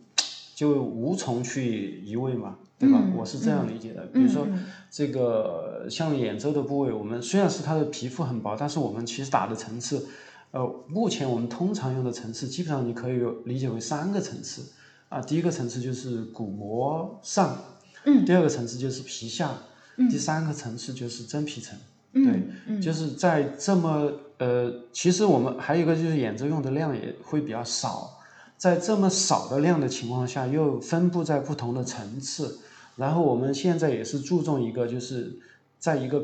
[0.59, 2.99] 就无从去移位嘛，对吧？
[3.01, 4.05] 嗯我是这样理解的。
[4.07, 10.05] 比如说嗯这个像眼周的部位，我们虽然是它的皮肤很薄，但是我们其实打的层次，
[10.51, 14.63] 呃，目前我们通常用的层次，基本上你可以理解为三个层次
[15.09, 15.21] 啊。
[15.21, 17.57] 第一个层次就是骨膜上，
[18.05, 19.53] 嗯第二个层次就是皮下，
[19.97, 21.79] 嗯第三个层次就是真皮层。
[22.15, 28.18] 嗯对，嗯就是在这么呃，其实我们还有一个就是眼周用的量也会比较少，
[28.59, 32.59] 在这么少的量的情况下，又分布在不同的层次，
[32.97, 35.39] 然后我们现在也是注重一个就是
[35.79, 36.23] 在一个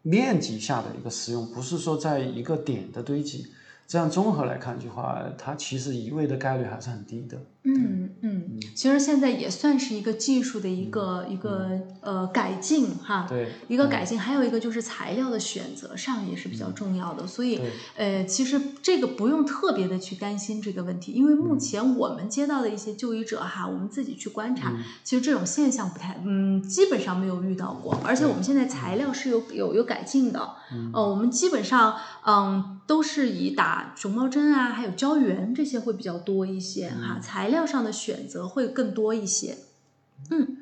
[0.00, 3.48] 面积下的一个使用，不是说在一个点的堆积，
[3.86, 7.38] 这样综合来看的话，它其实移位的概率还是很低的。
[7.66, 11.70] 嗯嗯，其实现在也算是一个技术的一个一个
[12.02, 17.58] 呃改进哈，对，一个改进，还有一个就是材料的选择上也是比较重要的，所以
[17.96, 24.70] 呃，其实这个不用特别的去担心这个问题，因为目前我们接到的一些就医者哈，我们自己去观察，
[25.02, 30.38] 其实这种现象不太，嗯，基本上没有遇到过，而且我们现在材料是有有有改进的，
[30.92, 31.96] 呃，我们基本上
[32.26, 39.58] 嗯都是以打熊猫针啊，还有胶原这些会比较多一些哈，材料上的选择会更多一些，
[40.30, 40.58] 嗯。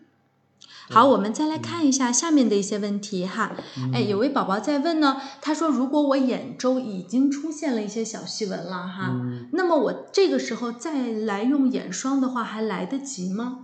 [0.91, 3.57] 好，我们再来看一下下面的一些问题哈。
[3.95, 9.19] 哎，有位宝宝在问呢，他说如果我眼周已经出现了一些小细纹了哈，
[9.53, 13.61] 那么我这个时候再来用眼霜的话，还来得及吗？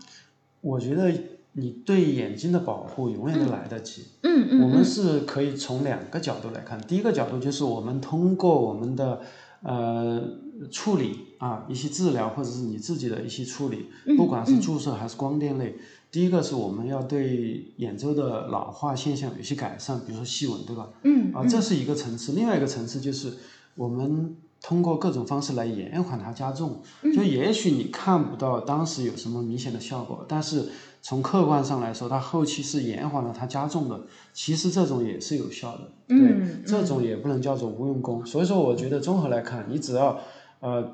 [0.63, 1.13] 我觉得
[1.53, 4.07] 你对眼睛的保护永远都来得及。
[4.23, 9.21] 嗯嗯我们是可以从两个角度来看，第一个角度就是我们通过我们的
[9.63, 10.23] 呃
[10.71, 15.77] 处理啊，一些治疗或者是你自己的一些处理，不管是注射还是光电类，
[16.11, 20.89] 第一个是我们要对眼周的老化现象有些改善，比如说细纹，对吧？
[21.05, 22.33] 嗯啊，这是一个层次。
[22.33, 23.33] 另外一个层次就是
[23.75, 26.83] 我们通过各种方式来延缓它加重。
[27.15, 30.67] 就也许你看不到当时有什么明显的效果，但是
[31.01, 34.01] 从客观上来说，它后期是延缓了它加重的。
[34.33, 35.93] 其实这种也是有效的。
[36.09, 38.27] 嗯，这种也不能叫做无用功。
[38.27, 40.19] 所以说，我觉得综合来看，你只要
[40.59, 40.93] 呃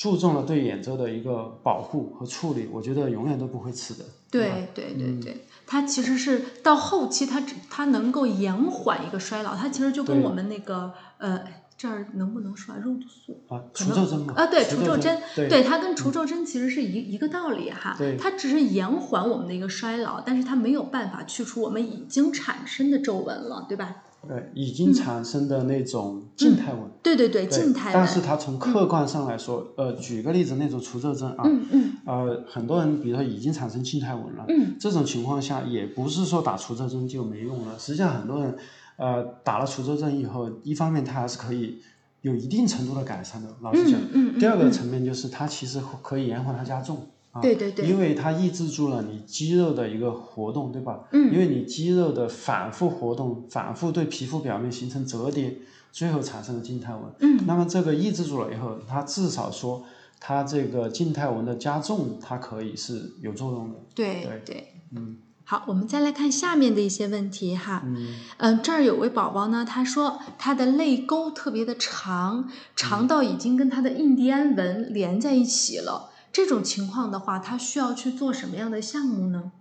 [0.00, 4.04] 注重了对眼周的一个保护和处理，我觉得永远都不会迟的。
[4.30, 11.44] 对对对对，它其实是到后期，它只它能够延缓一个衰老，它其实就跟我们那个呃
[11.76, 14.32] 这儿能不能说肉毒素啊，除皱针吗。
[14.38, 15.62] 啊，对除除皱针，对。
[15.62, 23.96] 它跟除皱针其实是一一个道理哈，它只是延缓我们的一个衰老，但是它没有办法去除我们已经产生的皱纹了，对吧？
[24.28, 26.82] 对，已经产生的那种静态纹。
[27.02, 37.78] 对对对，对静态但是纹，它从客观上来说，呃，举个例子，那种除皱针啊，嗯嗯呃，很多人比如说已经产生静态纹了，嗯，这种情况下也不是说打除皱针就没用了。
[37.78, 38.54] 实际上，很多人
[38.96, 41.78] 呃打了除皱针以后，一方面它还是可以
[42.20, 43.98] 有一定程度的改善的，老实讲。
[44.00, 47.06] 嗯嗯嗯，第二个嗯层面就是它其实可以延缓它加重。
[47.32, 51.00] 啊，对对对因为它抑制住了你肌肉的一个活动，对吧？
[51.12, 55.56] 嗯因为你肌肉的反复活动，反复对皮肤表面形成折叠，
[55.92, 57.02] 最后产生了静态纹。
[57.20, 59.84] 嗯，那么这个抑制住了以后，它至少说
[60.18, 63.78] 它这个静态纹的加重，它可以是有作用的。
[63.94, 64.74] 对对对。
[64.96, 67.82] 嗯好，我们再来看下面的一些问题哈。
[67.84, 76.09] 嗯嗯，这儿有位宝宝呢，他说他的泪沟特别的长，长到已经跟他的印第安纹连在一起了。
[76.32, 79.52] 这种情况的话，他需要去做什么样的项目呢？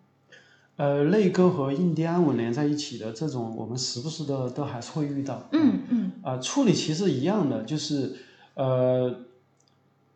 [0.77, 5.49] 呃，泪沟和印第安纹连在一起的这种，我们时不时的都还是会遇到。
[5.51, 8.15] 嗯嗯啊、处理其实一样的，就是
[8.53, 9.13] 呃，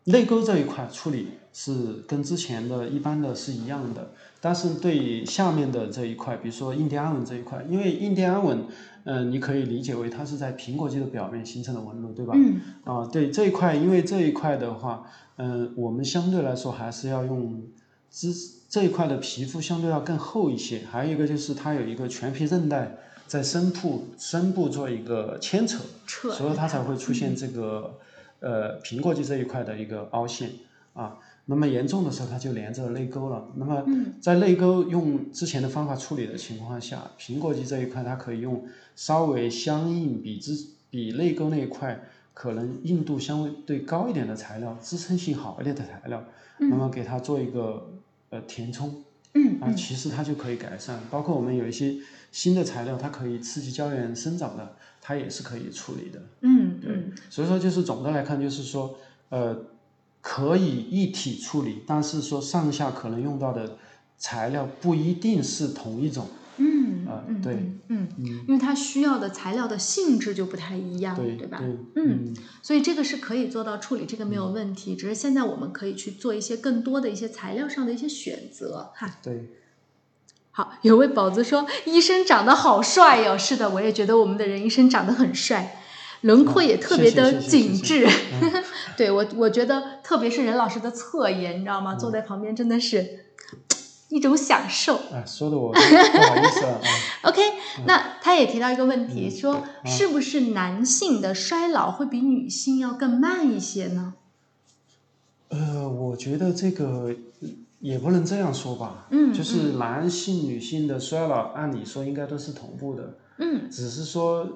[0.06, 4.12] 泪沟这一块处理是跟之前的一般的是一样的，
[4.46, 8.66] 但是对下面的这一块，比如说印第安纹这一块，因为印第安纹，
[9.06, 12.34] 嗯、你可以理解为它是在苹果肌的表面形成的纹路，对吧？
[12.36, 17.64] 嗯啊，对这一块，因为这一块的话，嗯、我们相对来说还是要用
[18.12, 18.34] 支
[18.68, 27.98] 这一块的皮肤相对要更厚一些，还有一个就是它有一个全皮韧带在深部深部做一个牵扯，扯所以它才会出现这个
[28.42, 30.50] 呃苹果肌这一块的一个凹陷
[30.92, 31.18] 啊。
[31.46, 33.50] 那么严重的时候，它就连着泪沟了。
[33.56, 40.58] 那么嗯在泪沟用之前的方法处理的情况下，苹果肌这一块它可以用稍微相应比之
[40.90, 42.02] 比泪沟那一块
[42.34, 46.24] 可能硬度相对高一点的材料，支撑性好一点的材料，
[46.60, 47.92] 那么给它做一个
[48.30, 48.96] 呃填充啊，
[49.34, 51.00] 嗯啊其实它就可以改善。
[51.12, 51.96] 包括我们有一些
[52.32, 56.22] 新的材料，它可以刺激胶原生长的，它也是可以处理的。
[56.42, 58.96] 嗯对嗯，所以说就是总的来看，就是说
[59.30, 59.56] 呃
[60.24, 63.78] 可以一体处理，但是说上下可能用到的
[64.18, 66.28] 材料不一定是同一种。
[66.56, 67.56] 嗯啊嗯对
[67.90, 71.58] 嗯嗯，因为它需要的材料的性质就不太一样，对吧？
[71.58, 74.96] 对嗯，所以这个是可以做到处理，这个没有问题。
[74.96, 79.20] 只是现在我们可以去做一些更多的一些材料上的一些选择哈。
[79.22, 79.50] 对。
[80.52, 85.83] 好，有位宝子说医生长得好帅哟、是的，我也觉得我们的任医生长得很帅，
[86.24, 88.06] 轮廓也特别的紧致。
[88.98, 91.96] 对我，我觉得特别是任老师的侧颜，你知道吗？
[91.96, 93.26] 坐在旁边真的是
[94.10, 94.96] 一种享受。
[94.96, 96.82] 啊，说的我不好意思了啊。
[97.30, 97.42] OK，
[97.88, 104.14] 那他也提到一个问题，嗯说是不是男性的衰老会比女性要更慢一些呢？
[105.50, 107.16] 呃，我觉得这个
[107.80, 109.08] 也不能这样说吧。
[109.12, 114.48] 嗯就是男性、女性的衰老，按理说应该都是同步的，嗯只是说，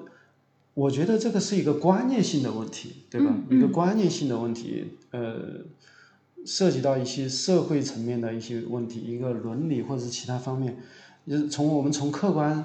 [0.78, 3.32] 我觉得这个是一个观念性的问题，对吧？
[3.48, 5.36] 嗯一个观念性的问题，呃，
[6.46, 10.76] 涉及到一些社会层面的一些问题，一个伦理或者是其他方面。
[11.26, 12.64] 就是从我们从客观，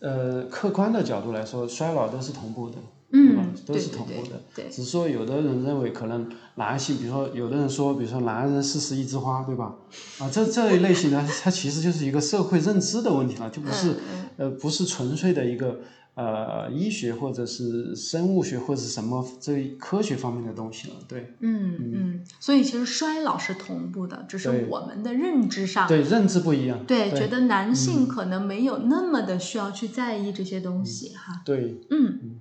[0.00, 2.76] 呃，客观的角度来说，衰老都是同步的。
[3.10, 4.42] 对吧嗯，都是同步的。
[4.56, 9.76] 对，只是说有的人认为可能男性，比如说有的人说，比如说男人四十一枝花，对吧？
[10.18, 13.96] 啊，这这 一类型呢，它其实就是一个社会认知的问题了，就不是、嗯
[14.36, 15.78] 呃不是纯粹的一个
[16.14, 20.94] 呃医学或者是生物学或者是什么这一科学方面的东西了。
[21.08, 25.88] 对嗯嗯，所以其实衰老是同步的，只是我们的认知上。
[25.88, 26.84] 对，认知不一样。
[26.86, 31.42] 对，对觉得男性可能没有那么的需要去在意这些东西哈。
[31.44, 32.38] 对，嗯，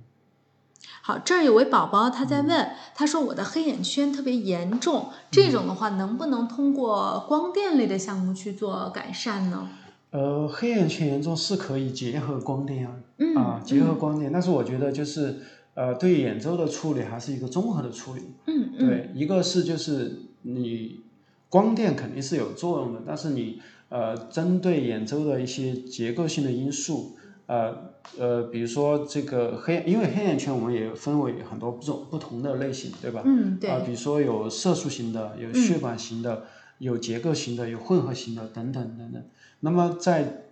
[1.02, 9.68] 好，这儿有位宝宝他在问，他说我的黑眼圈特别严重，这种的话能不能通过光电类的项目去做改善呢？
[10.14, 15.38] 呃，黑眼圈严重是可以结合光电啊，嗯啊，结合光电，但是我觉得就是
[15.74, 18.22] 呃，对眼周的处理还是一个综合的处理。
[18.46, 21.02] 嗯嗯对，一个是就是你
[21.50, 23.60] 光电肯定是有作用的，但是你
[23.90, 27.16] 呃，针对眼周的一些结构性的因素，
[27.48, 27.76] 呃
[28.20, 33.24] 呃，比如说这个黑，因为黑眼圈我们也分为很多不种不同的类型，对吧？
[33.26, 33.68] 嗯，对。
[33.68, 36.44] 啊，比如说有色素型的，有血管型的，
[36.78, 39.24] 有结构型的，有混合型的，等等等等。
[39.64, 40.44] 那么在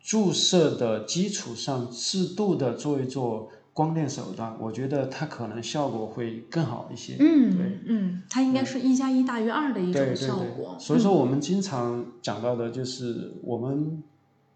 [0.00, 3.50] 注射的基础上，适度的做一做。
[3.72, 7.14] 光电手段，我觉得它可能效果会更好一些。
[7.18, 10.76] 嗯，对，嗯，它应该是一加一大于二的一种效果。
[10.78, 14.02] 所以说，我们经常讲到的就是，我们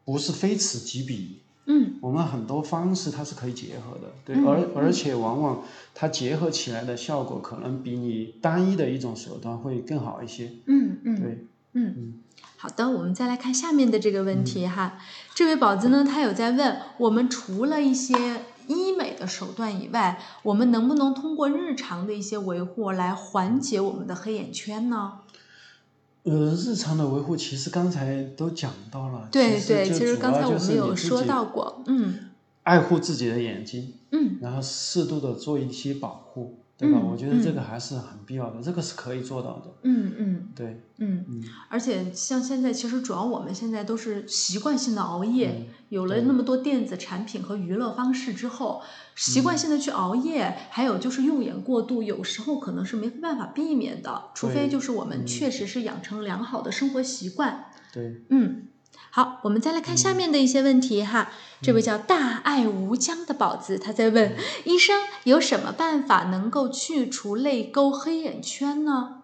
[0.05, 1.39] 不是非此即彼。
[1.67, 5.63] 嗯，我们很多方式它是可以结合的，对，而而且往往
[5.95, 10.51] 它结合起来的效果，可能比你单一的一种手段会更好一些。
[10.67, 12.15] 嗯嗯，对，嗯嗯。
[12.65, 14.97] 好的，我们再来看下面的这个问题哈。
[15.35, 18.17] 这位宝子呢，他有在问我们除了一些
[18.67, 25.19] 医美的手段以外，我们能不能通过日常的一些维护来缓解我们的黑眼圈呢？
[26.23, 29.29] 呃，日常的维护其实刚才都讲到了。
[29.31, 32.31] 对对，其实刚才我们有说到过，嗯，
[32.63, 36.61] 爱护自己的眼睛，嗯，然后适度的做一些保护。
[36.77, 36.99] 对吧？
[36.99, 39.71] 我觉得这个还是很必要的，这个是可以做到的。
[39.83, 41.43] 嗯嗯，对，嗯嗯。
[41.69, 48.83] 而且像现在，其实主要我们现在都是习惯性的熬夜，有了那么多电子产品和娱乐方式之后，
[49.15, 57.67] 习惯性的去熬夜，还有就是用眼过度，有时候可能是没办法避免的，除非就是我们确实是养成良好的生活习惯。
[57.93, 58.69] 对，嗯。
[59.17, 61.31] 好，我们再来看下面的一些问题哈。
[61.63, 64.35] 这位叫大爱无疆的宝子，他在问
[64.65, 69.23] 医生有什么办法能够去除泪沟、黑眼圈呢？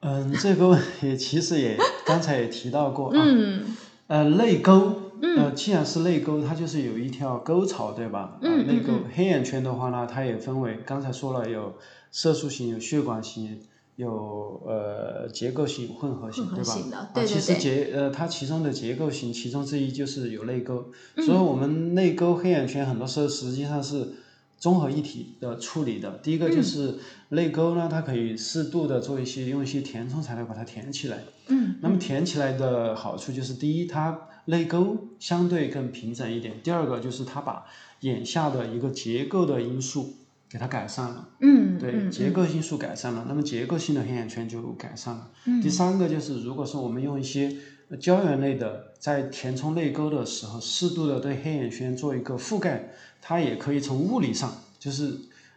[0.00, 3.14] 嗯，这个问题其实也刚才也提到过啊。
[3.16, 3.74] 嗯。
[4.08, 8.36] 呃，泪沟，呃，既然是泪沟，它就是有一条沟槽，对吧？
[8.42, 11.78] 嗯泪沟、黑眼圈的话呢，它也分为，刚才说了有
[12.10, 13.62] 色素型、有血管型。
[14.00, 17.10] 有呃结构性混合型对吧？
[17.14, 20.86] 啊，其实结呃它其中的结构型其中之一就是有泪沟，
[21.16, 24.14] 所以我们泪沟黑眼圈很多时候实际上是
[24.58, 26.18] 综合一体的处理的。
[26.22, 26.94] 第一个就是
[27.28, 31.24] 泪沟呢，它可以适度的做一些用一些填充材料把它填起来。
[31.48, 31.76] 嗯。
[31.82, 37.66] 那么填起来的好处就是第一，它泪沟相对更平整一点；第二个就是它把
[38.00, 40.14] 眼下的一个结构的因素。
[40.50, 45.30] 给它改善了，嗯，对，结构性素改善了，那么结构性的黑眼圈就改善了。
[45.62, 47.56] 第三个就是，如果说我们用一些
[48.00, 52.90] 胶原类的，在填充泪沟的时候，适度的对黑眼圈做一个覆盖，
[53.22, 55.16] 它也可以从物理上，就是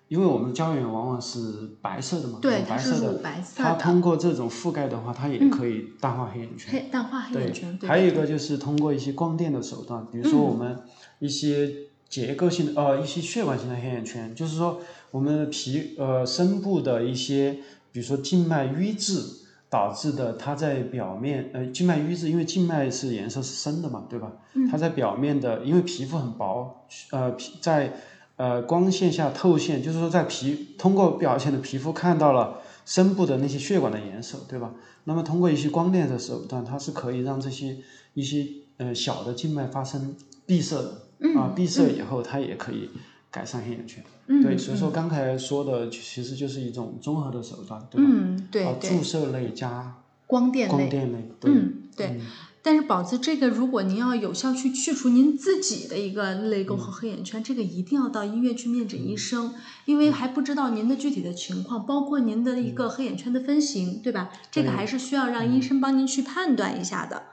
[0.09, 3.21] 因为我们的胶原往往是白色的嘛，对，白色的，
[3.55, 7.75] 它通过这种覆盖的话，它也可以淡化黑眼圈，黑淡化黑眼圈。
[7.79, 10.77] 对，还有一个就是通过一些光电的手段，比如说我们
[11.17, 11.87] 一些。
[12.13, 17.57] 结构性的呃一些血管性的黑眼圈，就是说我们皮呃深部的一些，
[17.91, 19.19] 比如说静脉瘀滞
[19.67, 24.31] 导致的，它在表面呃静脉瘀滞，因为静脉是颜色是深的嘛，对吧？
[24.69, 27.93] 它在表面的，因为皮肤很薄，呃皮在
[28.35, 34.71] 呃光线下透线，就是说在皮通过表浅的皮肤看到了深部的那些血管的颜色，对吧？
[35.05, 37.77] 那么通过一些光电的手段，它是可以让这些
[38.13, 38.45] 一些
[38.77, 41.02] 呃小的静脉发生闭塞的。
[41.35, 42.89] 啊，闭塞以后它也可以
[43.31, 44.03] 改善黑眼圈。
[44.27, 48.09] 嗯对，所以说刚才说的其实就是一种综合的手段，对吧？
[48.09, 48.89] 嗯，对对。
[48.89, 49.95] 注射类加
[50.27, 52.19] 光电光电类，嗯，对。
[52.65, 59.53] 但是宝子，这个如果您要有效去去除您自己的一个泪沟和黑眼圈，这个一定要到医院去面诊医生，
[59.83, 64.29] 因为还不知道您的具体的情况，包括您的一个黑眼圈的分型，对吧？
[64.49, 67.23] 这个还是需要让医生帮您去判断一下的。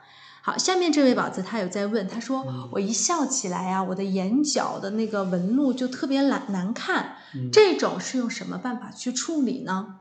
[0.42, 7.16] 好，下面这位宝子他有在问，他说我一笑起来啊，我的眼角的那个纹路就特别难难看，
[7.52, 9.96] 这种是用什么办法去处理呢？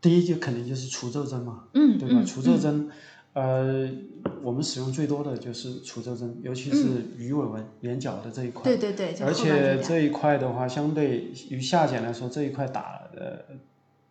[0.00, 2.20] 第一就肯定就是除皱针嘛，嗯，对吧？
[2.26, 2.90] 除皱针，
[3.32, 3.88] 呃，
[4.42, 13.54] 我们使用最多的就是除皱针，尤其是鱼尾纹、眼角的这一块，对对对，而且这一块的话，相对于下睑来说，这一块打呃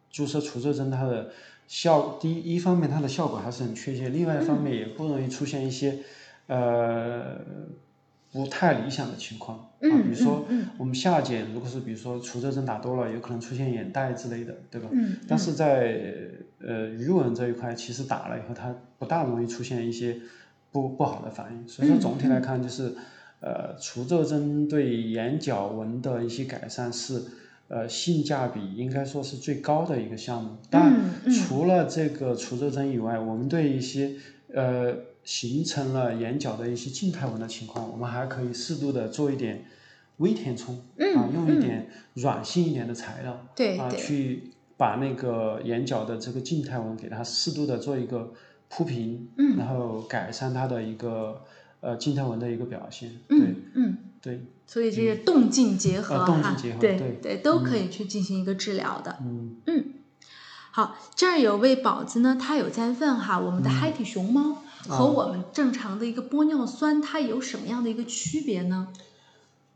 [0.09, 1.31] 注射除皱针它的。
[1.67, 5.97] 效第一一方面它的效果还是很确切，另外一方面也不容易出现一些
[6.47, 7.37] 呃
[8.31, 10.45] 不太理想的情况啊，比如说
[10.77, 14.89] 我们下睑如果是比如说除皱针打多了，有可能出现眼袋之类的，对吧？
[14.91, 15.17] 嗯。
[15.27, 16.03] 但是在
[16.59, 20.17] 呃鱼纹这一块，其实打了以后它不大容易出现一些
[20.71, 22.93] 不不好的反应，所以说总体来看就是
[23.39, 27.23] 呃除皱针对眼角纹的一些改善是。
[27.67, 30.57] 呃，性价比应该说是最高的一个项目。
[30.69, 30.93] 但
[31.31, 34.11] 除了这个除皱针以外，我们对一些
[34.53, 39.65] 呃形成了眼角的一些静态纹的情况，我们还可以适度的做一点
[40.17, 43.45] 微填充，啊，用一点软性一点的材料，
[43.79, 48.31] 啊，去把那个眼角的这个静态纹给它适度的做一个
[48.69, 49.57] 铺平，嗯。
[49.57, 51.41] 然后改善它的一个
[51.79, 57.37] 呃静态纹的一个表现，嗯嗯，对对，所以这是动静结合哈，静结合对对。
[57.37, 59.17] 都可以去进行一个治疗的。
[59.21, 59.57] 嗯。
[59.67, 59.85] 嗯。
[60.71, 68.89] 好，这儿有位宝子呢，他有在问哈，我们的嗨体熊猫和啊我们正常的一个玻尿酸，它有什么样的一个区别呢？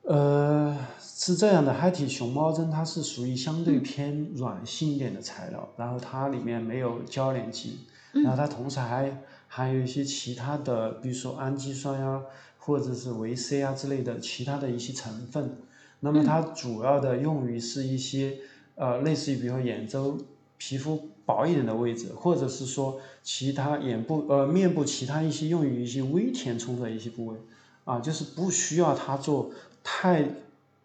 [0.04, 7.80] 呃，是这样的，嗨体熊猫针它是属于相对偏软性一点的材料，然后它里面没有交联基，
[8.12, 12.22] 然后它同时还含有一些其他的，比如说氨基酸呀，
[12.70, 15.58] 或者是维 C 啊之类的其他的一些成分。
[16.02, 18.38] 那么它主要的用于是一些
[18.76, 20.18] 呃，类似于比如说眼周
[20.58, 27.38] 皮肤薄一点的位置，或者是说其他眼部呃面部其他一些用于一些微填充的一些部位
[27.86, 29.52] 啊，就是不需要它做
[29.84, 30.30] 太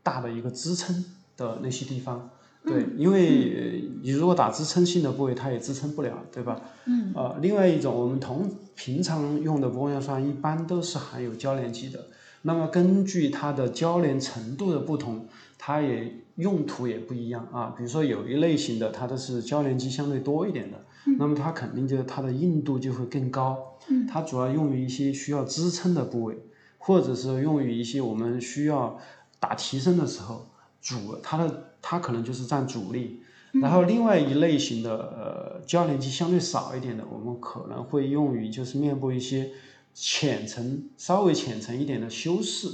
[0.02, 1.04] 大的一个支撑
[1.36, 2.30] 的那些地方。
[2.64, 3.18] 对，因为
[3.54, 6.60] 呃你如果打支撑性的部位，它也支撑不了，对吧？
[6.86, 7.12] 嗯。
[7.14, 12.06] 呃，另外一种，我们同平常用的玻尿酸一般都是含有交联剂的。
[12.42, 15.26] 那么根据它的交联程度的不同，
[15.58, 17.74] 它也用途也不一样啊。
[17.76, 20.78] 比如说有一类型的，它都是交联剂相对多一点的，
[21.18, 23.76] 那么它肯定就它的硬度就会更高。
[23.88, 26.38] 嗯它主要用于一些需要支撑的部位，
[26.78, 28.98] 或者是用于一些我们需要
[29.38, 30.46] 打提升的时候，
[30.80, 33.20] 主它的它可能就是占主力。
[33.52, 39.50] 然后另外一类型的呃交联肌相对少一点的，我们可能会用于就是面部一些
[39.92, 42.68] 浅层稍微浅层一点的修饰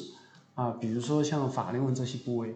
[0.55, 2.55] 啊，比如说像法令纹这些部位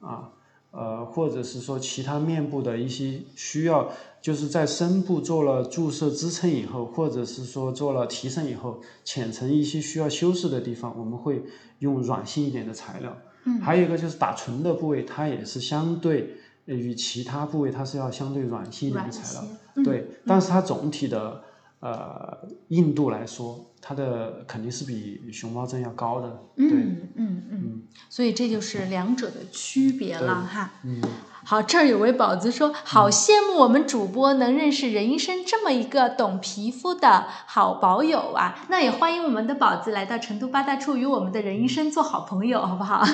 [0.00, 0.32] 啊，
[0.72, 3.90] 呃或者是说其他面部的一些需要
[4.20, 11.42] 就是在深部做了注射支撑以后，或者是说做了提升以后，浅层一些需要修饰的地方，我们会
[11.78, 13.16] 用软性一点的材料。
[13.44, 16.36] 嗯，还有一个就是打唇的部位，它也是相对
[16.66, 19.44] 呃与其他部位它是要相对软性一点的材料。
[19.74, 21.42] 嗯对，但是它总体的
[21.82, 26.28] 呃硬度来说，它的肯定是比熊猫针要高的。
[26.56, 30.70] 对，嗯嗯嗯，所以这就是两者的区别了哈。
[30.84, 31.02] 嗯，
[31.44, 38.64] 好，这儿有位宝子说，好羡慕我们主播能认识任医生这么一个懂皮肤的好宝友啊！
[38.68, 43.04] 那也欢迎我们的宝子来到成都八大处，与我们的任医生做好朋友，好不好？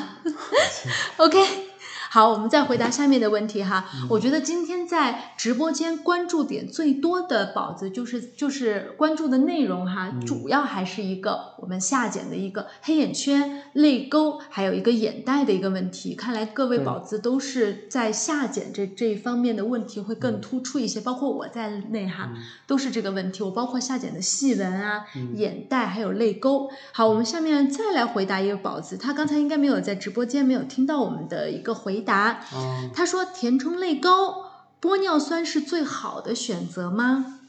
[1.16, 1.67] OK。
[2.10, 3.84] 好，我们再回答下面的问题哈。
[4.08, 16.14] 我觉得今天在直播间关注点最多的宝子，就是就是关注的内容哈，主要还是一个我们下睑的一个黑眼圈、泪沟，还有一个眼袋的一个问题。
[16.14, 22.30] 看来各位宝子都是在下睑这这一方面的问题会更突出一些，包括我在内哈，
[22.66, 23.42] 都是这个问题。
[23.42, 25.04] 我包括下睑的细纹啊、
[25.34, 26.70] 眼袋还有泪沟。
[26.92, 32.40] 好，我们下面再来回答一个宝子，他刚才应该没有在直播间没有听到我们的一个回答。
[32.54, 34.44] 嗯，他说填充泪沟，
[34.80, 37.40] 玻尿酸是最好的选择吗？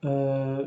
[0.00, 0.64] 呃，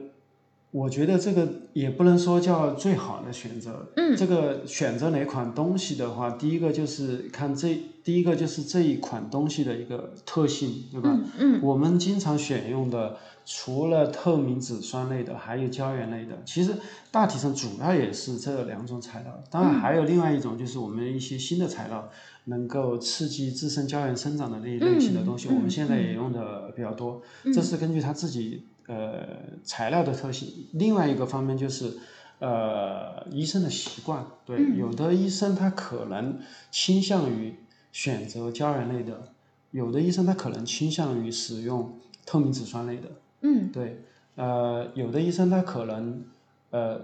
[0.71, 3.87] 我觉得这个也不能说叫最好的选择。
[3.97, 11.09] 嗯这个选择哪款东西的话，第一个就是看这，第一个就是这一款东西的一个特性，对吧？
[11.13, 16.41] 嗯嗯我们经常选用的，除了透明质酸类的，还有胶原类的。
[16.45, 16.73] 其实
[17.11, 22.09] 大体上主要也是这两种材料，当然还有另外一种，就是我们一些新的材料，
[22.45, 27.21] 能够刺激自身胶原生长的那一类型的东西，嗯我们现在也用的比较多。
[27.53, 29.27] 这是根据它自己呃
[29.63, 30.67] 材料的特性。
[30.73, 31.97] 另外一个方面就是。
[32.37, 36.37] 呃，医生的习惯，对，有的医生他可能
[36.69, 37.55] 倾向于
[37.93, 39.29] 选择胶原类的，
[39.71, 44.01] 有的医生他可能倾向于使用透明质酸类的，嗯对，
[44.35, 46.25] 呃，有的医生他可能
[46.71, 47.03] 呃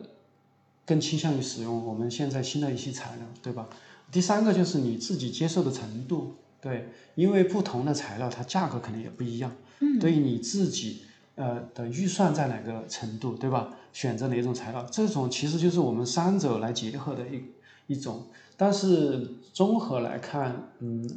[0.85, 3.69] 更倾向于使用我们现在新的一些材料，对吧？
[4.11, 9.97] 第三个就是你自己接受的程度，对，因为不同的材料它价格肯定也不一样，嗯。
[9.99, 11.03] 对于你自己
[11.35, 13.73] 呃的预算在哪个程度，对吧？
[13.93, 17.43] 选择哪种材料，这种其实就是我们三者来结合的一
[17.87, 21.09] 一种，但是综合来看，嗯，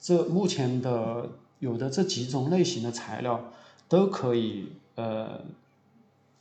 [0.00, 3.52] 这目前的有的这几种类型的材料
[3.86, 5.42] 都可以呃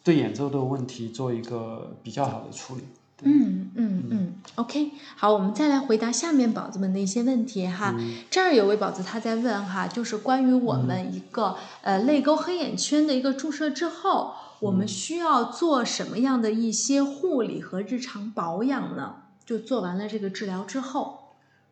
[0.02, 2.84] 对演奏的问题做一个比较好的处理。
[3.24, 7.96] 嗯嗯嗯，OK，好，我们再来回答下面宝子们的一些问题哈。
[8.30, 19.16] 这儿有位宝子他在问哈，就是关于我们一个、呃泪沟黑眼圈的一个注射之后，我们需要做什么样的一些护理和日常保养呢？
[19.46, 21.20] 就做完了这个治疗之后，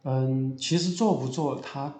[0.04, 1.94] 嗯，其实做不做它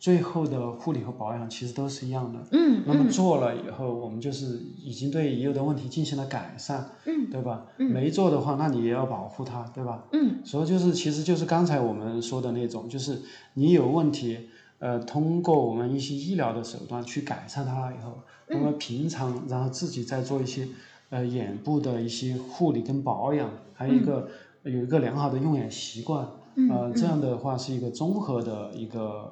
[0.00, 2.40] 最后的护理和保养其实都是一样的。
[2.52, 7.30] 嗯那么嗯做了以后，我们就是已经对已有的问题进行了改善，嗯。
[7.30, 7.66] 对吧？
[7.76, 7.88] 嗯。
[7.92, 10.04] 没做的话，那你也要保护它，对吧？
[10.12, 10.40] 嗯。
[10.44, 13.20] 所以就是，其实就是刚才我们说的那种，就是
[13.54, 14.48] 你有问题，
[14.78, 20.66] 呃，通过我们一些医疗的手段去改善它了以后，那么平常然后自己再做一些
[21.10, 24.28] 呃眼部的一些护理跟保养，还有一个
[24.62, 26.26] 有一个良好的用眼习惯，
[26.70, 29.30] 呃，这样的话是一个综合的一个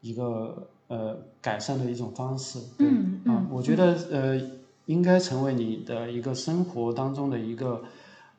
[0.00, 2.86] 一个呃改善的一种方式，对
[3.32, 4.40] 啊，我觉得呃
[4.86, 7.82] 应该成为你的一个生活当中的一个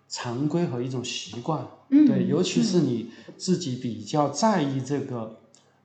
[0.07, 5.36] 常规和一种习惯，嗯对，尤其是你自己比较在意这个。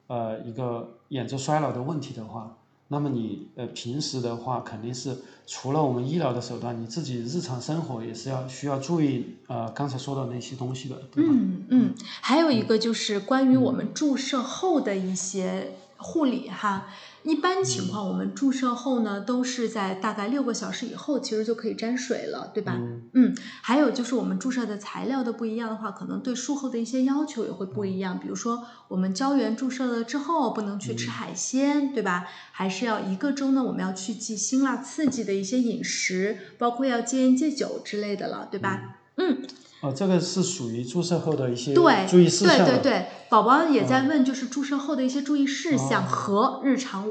[0.07, 2.59] 呃，一个眼周衰老的问题的话，
[2.89, 5.17] 那么你呃平时的话，肯定是
[5.47, 11.33] 除了我们医疗的手段，你自己日常生活也是要需要注意呃刚才说的那些东西的，对吧？
[11.33, 15.73] 嗯嗯，还有一个就是关于我们注射后的一些
[16.05, 16.87] 护理哈。
[17.23, 22.79] 一般情况，我们注射后呢，都是在大概六个小时以后，其实就可以沾水了，对吧？
[23.15, 23.35] 嗯。
[23.63, 28.21] 还有就是我们注射的材料的不一样的话，可能对术后的一些要求也会不一样。
[28.21, 32.27] 比如说，我们胶原注射了之后，不能去吃海鲜，对吧？
[32.53, 38.99] 还是要一个周呢，我们要去忌辛辣刺激的一些饮食，包括要戒烟戒酒之类的了，对吧？
[39.17, 39.43] 嗯。
[39.85, 42.65] 哦，这个是属于注射后的一些注意事项。
[42.65, 47.07] 对对对，宝宝也在问，就是注射后的一些注意事项和日常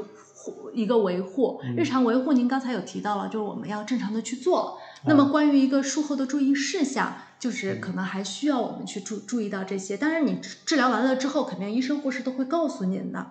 [0.72, 1.60] 一个维护。
[1.76, 4.80] 日常维护您刚才有提到了，就是我们要正常的去做。
[5.06, 9.96] 那么关于一个术后的注意事项，就是可能还需要我们去注注意到这些。
[9.96, 13.30] 当然，你治疗完了之后，肯定医生护士都会告诉您的。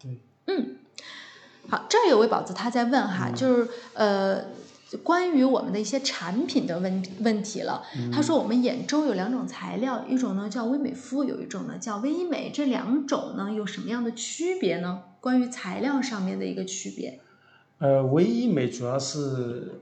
[0.00, 0.20] 对。
[0.48, 0.78] 嗯。
[1.68, 4.44] 好，这儿有位宝子他在问哈，就是呃。
[4.98, 7.82] 关于我们的一些产品的问问题了，
[8.12, 15.02] 他说我们眼周有两种材料，一种呢叫微美肤，有一种呢叫微医美，这两种呢有什么样的区别呢？
[15.20, 17.20] 关于材料上面的一个区别。
[17.78, 19.80] 呃，微医美主要是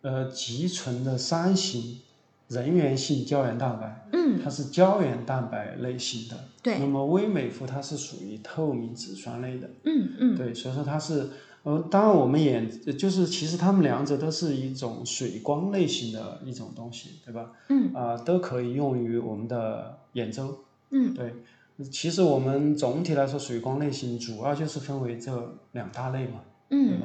[0.00, 2.00] 呃集成的三型
[2.48, 6.78] 人源性胶原蛋白，嗯，它是胶原蛋白类型的，对。
[6.78, 11.28] 那么微美肤它是属于透明质酸类的，嗯嗯，对，所以说它是。
[11.66, 17.50] 呃，当然，我们眼就是其实它们两者都是一种水光类型的一种东西，对吧？
[17.70, 17.92] 嗯。
[17.92, 20.64] 啊，都可以用于我们的眼周。
[20.90, 21.12] 嗯。
[21.12, 21.34] 对，
[21.90, 26.42] 其实我们总体来说，水光类型主要就是分为这两大类嘛。
[26.70, 27.00] 嗯。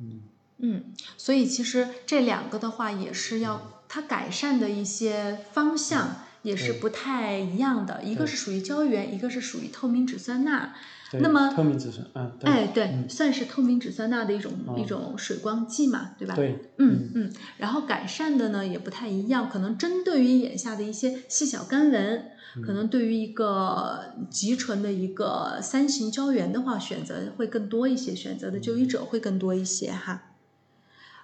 [0.00, 0.20] 嗯。
[0.58, 0.84] 嗯，
[1.16, 10.74] 所以其实这两个的话，也是要它改善的一些方向也是不太一样的，一个是属于胶原，一个是属于透明质酸钠。
[11.12, 16.34] 那么透明质酸，嗯，哎，对，算是透明质酸钠的一种一种水光剂嘛，对吧？
[16.34, 22.26] 对，嗯嗯，然后改善的呢也不太一样，可能针对于眼下的一些细小干纹，
[22.62, 30.24] 可能对于一个极纯的一个三型胶原的话，选择会更多一些，选择的就医者会更多一些哈。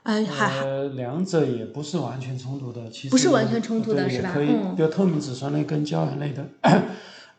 [0.05, 4.33] 呃，还两者也不是完全冲突的，其实不是完全冲突的是吧？
[4.33, 6.47] 可以，比如透明质酸类跟胶原类的。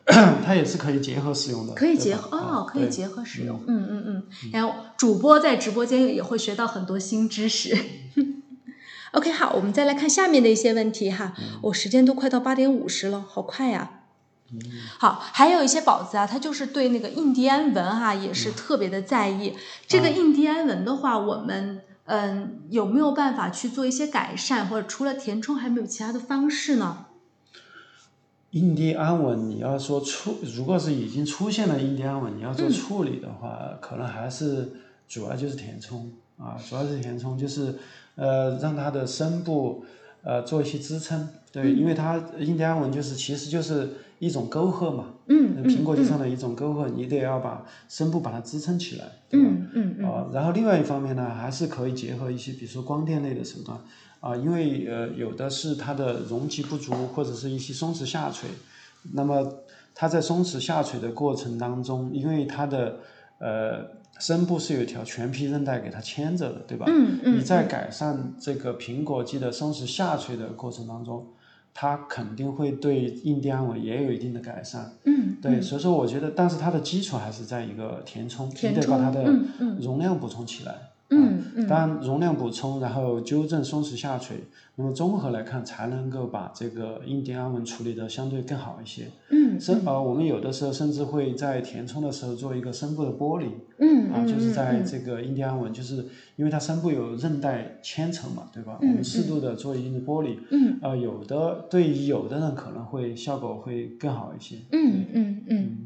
[0.44, 4.22] 它也是可以结合使用的，可以结合哦，可以结合使用，嗯嗯嗯。
[4.52, 7.76] 然后主播在直播间也会学到很多新知识。
[9.12, 11.34] OK，好，我们再来看下面的一些问题哈。
[11.62, 14.02] 我时间都快到八点五十了，好快呀。
[14.98, 19.54] 好，还有一些宝子啊，他就是对那个印第安纹哈也是特别的在意。
[19.88, 27.05] 这个印第安纹的话，我们嗯有没有办法去做一些改善，或者除了填充，还有没有其他的方式呢？
[28.56, 34.70] 印第安纹，你要说处，如果是已经出现了印第安纹，你要做处理的话，可能还是
[35.06, 37.74] 主要就是填充啊，主要是填充，就是
[38.14, 39.84] 呃让它的深部
[40.22, 43.90] 呃做一些支撑，对，因为它印第安纹就是其实就是
[44.20, 49.48] 一种沟壑嘛，嗯苹果肌上的一种沟壑，你得要把深部把它支撑起来，对吧？
[49.50, 50.06] 嗯嗯嗯。
[50.08, 53.78] 啊，然后另外一方面呢，还是可以结合一些，比如说光电类的手段。
[54.26, 58.48] 啊，因为呃有的是它的容积不足，或者是一些松弛下垂，
[59.12, 59.62] 那么
[59.94, 62.96] 它在松弛下垂的过程当中，因为它的
[63.38, 63.86] 呃
[64.18, 66.86] 深部是有一条全皮韧带给它牵着的，对吧？
[66.88, 67.38] 嗯嗯。
[67.38, 71.26] 你在改善这个苹果肌的松弛下垂的过程当中，
[71.72, 74.94] 它肯定会对印第安纹也有一定的改善。
[75.04, 75.36] 嗯。
[75.40, 79.22] 对，所以说我觉得，但是它的基础还是在一个填充，你得把它的
[79.80, 80.74] 容量补充起来。
[81.10, 84.36] 嗯嗯，当然容量补充，然后纠正松弛下垂，
[84.74, 89.08] 那么综合来看才能够把这个印第安纹处理的相对更好一些。
[89.30, 93.46] 嗯，深呃，我们有的时候甚至会在填充的时候做一个深部的剥离。
[93.78, 96.04] 嗯啊，就是在这个印第安纹，就是
[96.36, 98.78] 因为它深部有韧带牵扯嘛，对吧？
[98.80, 100.40] 我们适度的做一定的剥离。
[100.50, 104.56] 嗯，呃，有的对于有的人可能会效果会更好一些。
[104.72, 105.76] 嗯嗯嗯。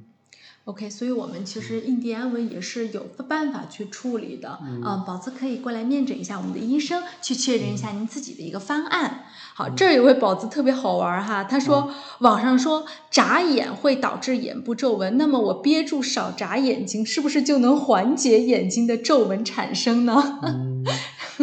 [0.64, 4.58] OK，所以我们其实印第安纹也是有办法去处理的。
[4.62, 9.24] 嗯，宝子可以过来面诊一下我们的医生，去确认一下您自己的一个方案。
[9.54, 9.64] 好。
[9.64, 20.40] 好，这儿有位宝子特别好玩哈，他说网上说眨眼会导致眼部皱纹，那么我憋住少眨眼睛，是不是就能缓解眼睛的皱纹产生呢？
[20.42, 20.84] 嗯，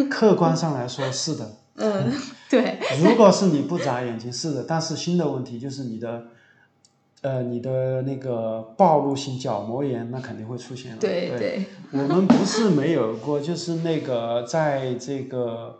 [0.08, 1.56] 客观上来说是的。
[1.76, 2.12] 嗯，
[2.48, 2.78] 对。
[3.04, 6.22] 如果是你不眨眼睛，是的，但是新的问题就是你的。
[7.22, 10.98] 呃，你的那个暴露性角膜炎，那肯定会出现了。
[11.00, 15.76] 对对，我们不是没有过，就是那个在这个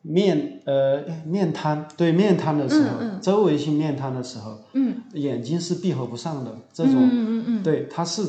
[0.00, 8.22] 面呃面瘫，对面瘫的时候，周围性面瘫的时候，嗯，眼睛是闭合不上的，这种，嗯嗯嗯，对，它是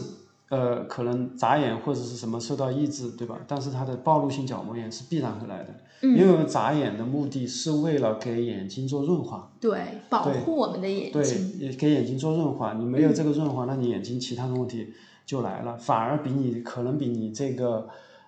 [0.54, 3.40] 呃可能眨眼或者是什么受到抑制，对吧？
[3.48, 5.74] 但是它的暴露性角膜炎是必然会来的。
[6.02, 12.74] 因为我们眨眼的目的是为了给眼睛做润滑，对，保护我们的眼睛，对，给眼睛做润滑。
[12.74, 14.94] 你没有这个润滑，那你眼睛其他的问题
[15.26, 17.88] 就来了，反而比你可能比你这个，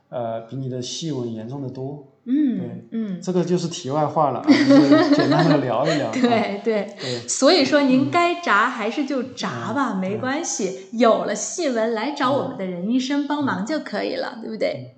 [0.10, 2.08] 呃，比你的细纹严重的多。
[2.28, 6.10] 嗯，对，嗯，这个就是题外话了，就是简单的聊一聊。
[6.14, 14.96] 对对对，所以说您该炸还是就炸吧，没关系，有了细纹来找我们的任医生帮忙就可以了，对不对？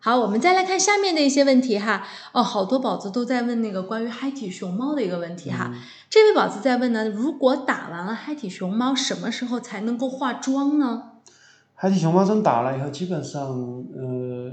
[0.00, 2.06] 好，我们再来看下面的一些问题哈。
[2.32, 5.74] 哦，好多宝子都在问那个关于嗨体熊猫的一个问题哈。
[6.08, 11.02] 这位宝子在问呢，如果打完了嗨体熊猫，什么时候才能够化妆呢？
[11.74, 14.52] 嗨体熊猫针打了以后，基本上呃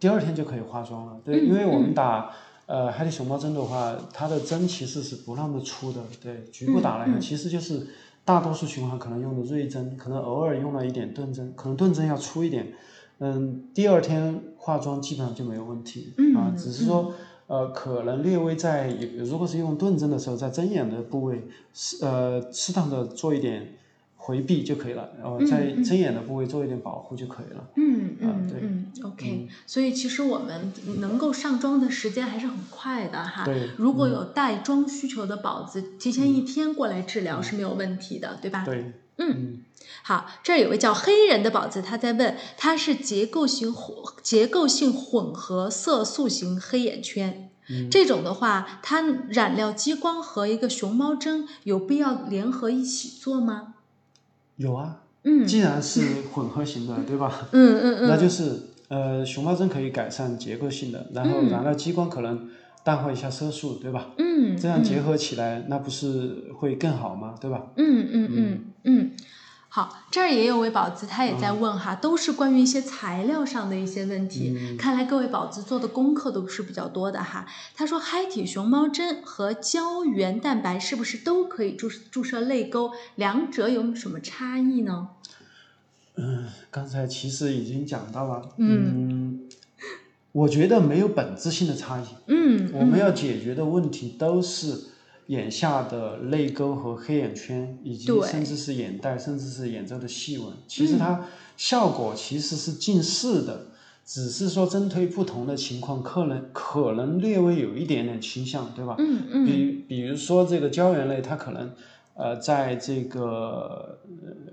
[0.00, 1.20] 第二天就可以化妆了。
[1.24, 2.32] 对，因为我们打
[2.66, 6.00] 呃海底熊猫针的话，它的针其实是不那么粗的。
[6.20, 7.86] 对，局部打了以后，其实就是
[8.24, 12.72] 大多数情况可能用的锐针，可能偶尔用了一点钝针，可能钝针要粗一点。
[13.18, 17.12] 嗯，第二天化妆基本上就没有问题啊，只是说
[17.48, 18.88] 呃，可能略微在
[19.18, 23.74] 如果是用钝针的时候，在针眼的部位适呃适当的做一点
[24.22, 27.66] 回避就可以了，然后在针眼的部位做一点保护就可以了。
[27.76, 29.48] 嗯嗯对嗯，OK。
[29.66, 33.46] 所以其实我们能够上妆的时间还是很快的哈。
[33.46, 33.70] 对。
[33.78, 38.62] 如果有带妆需求的宝子，提前一天过来治疗是没有问题的，对吧？
[38.64, 38.92] 对。
[39.16, 39.62] 嗯。
[40.02, 47.50] 好，这儿有位叫黑人的宝子，他在问，他是结构性混结构性混合色素型黑眼圈，
[47.90, 53.74] 这种的话，它染料激光和一个熊猫针有必要联合一起做吗？
[54.60, 54.94] 有啊，
[55.24, 56.02] 嗯，既然是
[56.32, 57.48] 混合型的， 对吧？
[57.52, 58.52] 嗯嗯嗯，那就是
[58.88, 62.46] 呃，熊猫针可以改善结构性的，然后染料激光可能
[62.84, 64.08] 淡化一下色素，对吧？
[64.18, 67.34] 嗯，这样结合起来，那不是会更好吗？
[67.40, 67.62] 对吧？
[67.76, 69.10] 嗯嗯嗯嗯。
[69.72, 74.76] 好，这儿也有位宝子，他也在问哈，都是关于一些材料上的一些问题。
[74.76, 77.46] 看来各位宝子做的功课都是比较多的哈。
[77.76, 82.90] 他说，嗨体熊猫针和胶原蛋白是不是都可以注注射泪沟？
[83.14, 85.10] 两者有什么差异呢？
[86.16, 88.48] 嗯，刚才其实已经讲到了。
[88.56, 89.48] 嗯，
[90.32, 92.04] 我觉得没有本质性的差异。
[92.26, 94.86] 嗯，我们要解决的问题都是。
[95.30, 101.26] 眼下的泪沟和黑眼圈，以及甚至是眼袋，甚至是眼周的细纹，其实它
[101.56, 103.66] 效果其实是近似的，
[104.04, 108.96] 只是说针对不同的情况，可能可能略微有一点点倾向，对吧？
[108.98, 109.46] 嗯嗯。
[109.46, 111.70] 比比如说这个胶原类，它可能。
[112.14, 113.98] 呃，在这个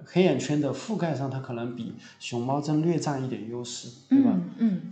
[0.05, 4.31] 黑眼圈的覆盖上，它可能比熊猫针略占一点优势，对吧？
[4.33, 4.46] 嗯。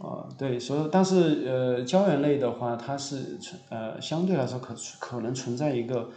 [0.06, 6.10] 啊，对，所以但是呃，胶原类的话，它是存呃相对来说可可能存在一个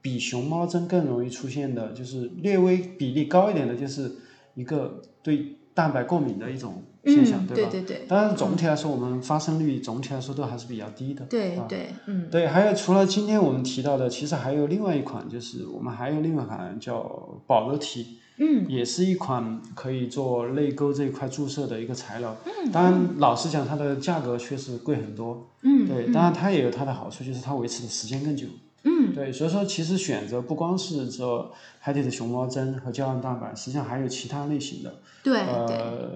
[0.00, 4.10] 比熊猫针更容易出现的，就是略微比例高一点的，就是
[4.54, 6.82] 一个对蛋白过敏的一种。
[7.04, 7.70] 现象对吧？
[7.70, 8.06] 对对对。
[8.06, 11.24] 当然，总体来说，我们发生率总体来说都还是比较低的。
[11.24, 12.28] 对对，嗯。
[12.28, 22.36] 对，还有除了今天我们提到的，其实还有另外一款，就是我们还有另外一款叫保乐体，嗯，也是一款可以做泪沟这一块注射的一个材料。
[22.44, 22.70] 嗯。
[22.72, 25.48] 当然，老实讲，它的价格确实贵很多。
[25.62, 25.86] 嗯。
[25.86, 28.46] 对，当然它也有它的好处，就是它维持的时间更久。
[28.84, 29.12] 嗯。
[29.14, 35.00] 对，所以说其实选择不光是说海底的熊猫针和胶原蛋白，实际上还有其他类型的。
[35.22, 35.40] 对。
[35.40, 36.10] 呃。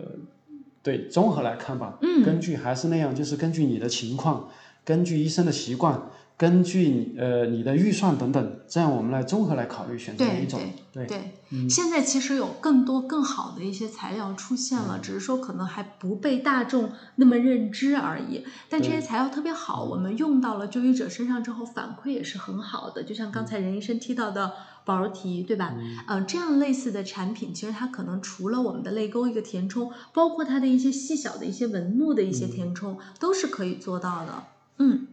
[0.84, 4.48] 对，综合来看吧，嗯根据还是那样，就是根据你的情况，
[4.84, 6.10] 根据医生的习惯，
[6.42, 10.58] 根据你呃你的预算等等，这样我们来综合来考虑选择哪一种。
[10.92, 18.44] 对对对，现在其实有更多更好的一些材料出现了，只是说可能还不被大众那么认知而已。
[18.68, 23.04] 但这些材料特别好，我们用到了就医者身上之后，反馈也是很好的。
[23.04, 24.52] 就像刚才任医生提到的。
[24.84, 25.76] 保柔提对吧？
[26.08, 34.42] 嗯，这样类似的产品，其实它可能除了我们的泪沟一个填充，包括它的一些细小的一些纹路的一些填充，都是可以做到的。
[34.78, 35.06] 嗯，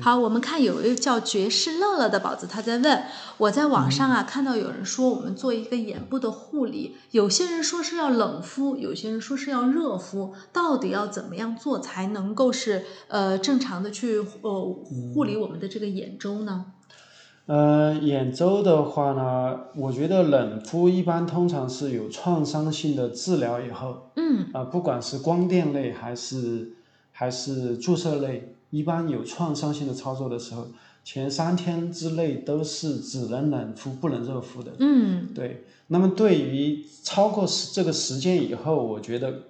[0.00, 3.02] 好，我们看有一个叫爵士乐乐的宝子，他在问，
[3.38, 14.62] 我在网上啊看到有人说我们做一个眼部的护理，有些人说是要冷敷，有些人说是要热敷，到底要怎么样做才能够是呃正常的去呃
[15.14, 16.66] 护理我们的这个眼周呢？
[17.46, 26.74] 呃，眼周的话呢，我觉得冷敷一般通常是有创伤性的治疗以后，嗯，啊，不管是光电类还是
[27.10, 30.66] 还是注射类，一般有创伤性的操作的时候，
[31.04, 35.64] 前三天之内都是只能冷敷不能热敷的，嗯，对。
[35.88, 39.42] 那么对于超过时这个时间以后，我觉得。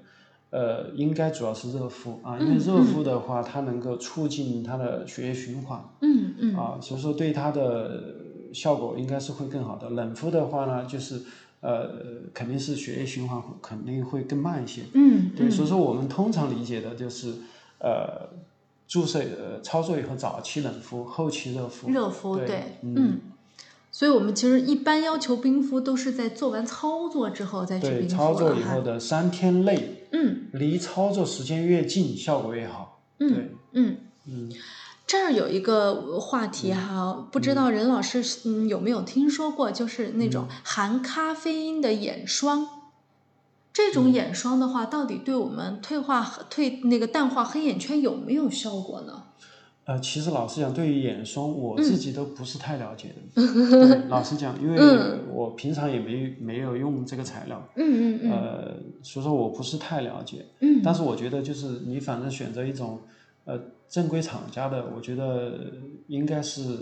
[0.53, 8.17] 呃，应该主要是热敷啊，因为热敷的话，它能够促进它的血液循环，嗯嗯，啊，所以说对它的
[8.53, 9.91] 效果应该是会更好的。
[9.91, 11.23] 冷敷的话呢，就是
[11.61, 11.91] 呃，
[12.35, 17.33] 肯定是血液循环肯定会更慢一些，嗯，对，所以说我们通常理解的就是
[17.79, 18.29] 呃，
[18.91, 23.21] 注射呃操作以后早期冷敷，后期热敷，热敷对，嗯。
[23.93, 33.01] 所以我们其实一般要求冰敷都是在做完操作之后再去冰敷对，操作以后的三天内，嗯，离操作时间越近，效果越好。
[33.19, 33.97] 嗯嗯。
[34.27, 34.53] 嗯。
[35.07, 42.80] 这儿有一个话题哈，不知道任老师嗯有没有听说过，就是那种含咖啡因的眼霜。
[43.73, 49.25] 这种眼霜的话，到底对我们退化退那个淡化黑眼圈有没有效果呢？
[49.85, 54.07] 呃，其实老实讲，对于眼霜，我自己都不是太了解的。
[54.09, 54.79] 老实讲，因为
[55.33, 57.67] 我平常也没没有用这个材料。
[57.75, 58.31] 嗯嗯嗯。
[58.31, 60.47] 呃，所以说我不是太了解。
[60.61, 60.81] 嗯。
[60.85, 63.01] 但是我觉得，就是你反正选择一种
[63.45, 63.59] 呃
[63.89, 65.59] 正规厂家的，我觉得
[66.07, 66.77] 应该是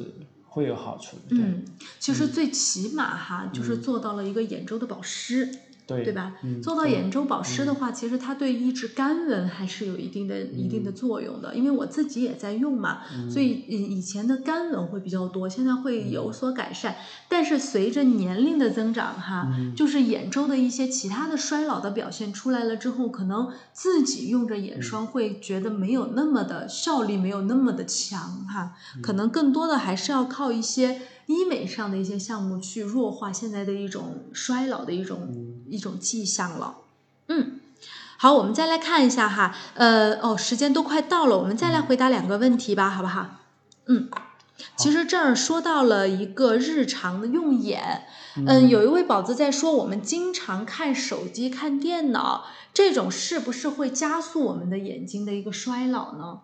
[0.47, 1.37] 会有好处的。
[1.37, 1.65] 嗯，
[1.99, 5.49] 其实最起码哈，就是做到了一个眼周的保湿。
[5.89, 6.35] 对对吧？
[6.43, 11.55] 嗯，做到眼周保湿的话，其实它对抑制干纹还是有一定的、一定的作用的。
[11.55, 16.97] 因为我自己也在用嘛，所以以前的干纹会比较多，现在会有所改善。
[17.27, 28.75] 但是随着年龄的增长，哈，就是眼周的一些其他的衰老的表现出来了之后，可能自己用着眼霜会觉得没有那么的效力，没有那么的强哈。
[29.03, 31.01] 可能更多的还是要靠一些。
[31.29, 36.79] 医美上的一些项目去弱化现在的一种衰老的一种一种迹象了。
[37.29, 37.61] 嗯，
[38.17, 43.41] 好，我们再来看一下哈，呃，哦，时间都快到了，我们再来回答两个问题吧，好不好？
[43.87, 44.09] 嗯，
[44.77, 56.41] 其实这儿说到了一个日常的用眼，嗯，有一位宝子在说，我们经常看手机、看电脑，这种是不是会加速我们的眼睛的一个衰老呢？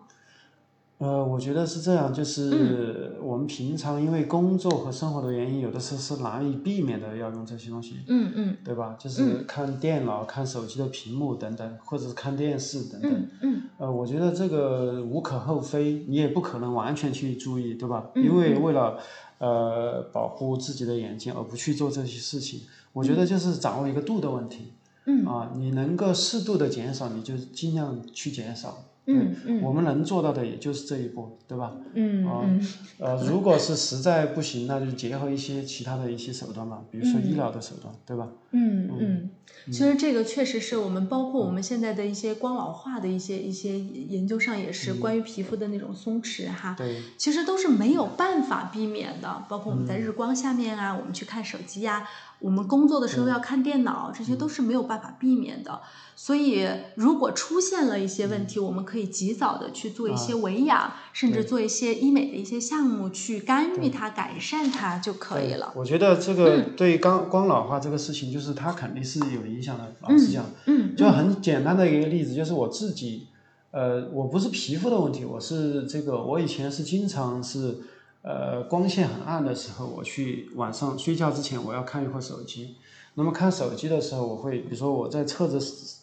[0.97, 8.95] 呃，我觉得是这样，就是我们平常因为工作和生活的原因，有的时候是难以避免的要用这些东西，嗯嗯，对吧？
[8.97, 18.09] 就是看电脑、看手机的屏幕等等，或者是看电视等等，嗯嗯，呃，我觉得这个无可厚非，你也不可能完全去注意，对吧？
[18.15, 18.97] 因为为了
[19.39, 22.61] 呃保护自己的眼睛而不去做这些事情，
[22.93, 24.71] 我觉得就是掌握一个度的问题，
[25.07, 28.85] 嗯啊，你能够适度的减少，你就尽量去减少。
[29.07, 31.73] 嗯嗯，我们能做到的也就是这一步，对吧？
[31.93, 32.67] 嗯嗯，
[32.99, 38.27] 呃，如果是实在不行，那就结合一些其他的一些手段嘛，比如说医疗的手段，对吧？
[38.51, 39.29] 嗯嗯，
[39.65, 52.07] 其实这个确实是我们包括我们现在的一些光老化的一些一些研究上也是关于皮肤的那种松弛哈，对，其实都是没有办法避免的，包括我们在日光下面啊，我们去看手机呀，
[52.45, 55.81] 我们工作的时候要看电脑，这些都是没有办法避免的。
[56.15, 65.73] 所以，如果出现了一些问题，我们可以及早的去做一些维养，甚至做一些医美的一些项目去干预它、改善它就可以了。
[65.75, 69.95] 我觉得这个对光光老化这个事情，就是它肯定是有影响的。
[70.01, 73.25] 老实讲，嗯，就很简单的一个例子，就是我自己，
[73.71, 77.79] 呃，我不是皮肤的问题，我是这个，我以前是经常是，
[78.25, 82.75] 呃，光线很暗的时候，我去晚上睡觉之前，我要看一会儿手机。
[83.13, 85.59] 那么看手机的时候，我会，比如说我在侧着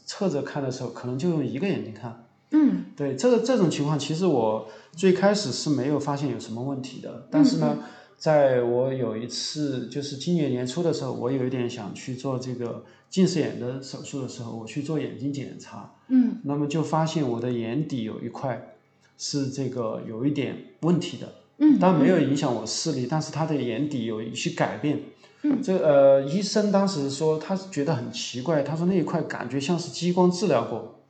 [0.06, 2.24] 侧着看的时候，可能就用一个眼睛看。
[2.52, 7.26] 嗯，对，这个这种情况，其实我最开始是没有发现有什么问题的。
[7.28, 7.78] 但是呢，
[8.16, 15.92] 在我有一次就是今年年初的时候，我有一点想去做这个近视眼的手术的时候，我去做眼睛检查。
[16.06, 18.76] 嗯，那么就发现我的眼底有一块
[19.18, 21.41] 是这个有一点问题的。
[21.58, 25.00] 嗯，但没有影响我视力，但是他的眼底有一些改变。
[25.42, 31.00] 嗯，这呃，医生当时说他觉得很奇怪，他说那一块感觉像是激光治疗过，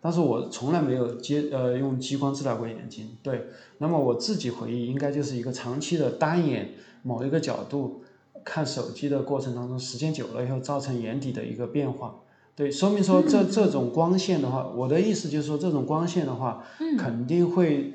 [0.00, 3.16] 但是我从来没有接呃用激光治疗过眼睛。
[3.22, 6.72] 对，那么我自己回忆应该就是一个长期的单眼
[7.02, 8.02] 某一个角度
[8.44, 12.14] 看手机的过程当中，时间久了以后造成眼底的一个变化。
[12.54, 16.64] 对，说明说这这种光线的话，我的意思就是说这种光线的话，
[16.98, 17.92] 肯定会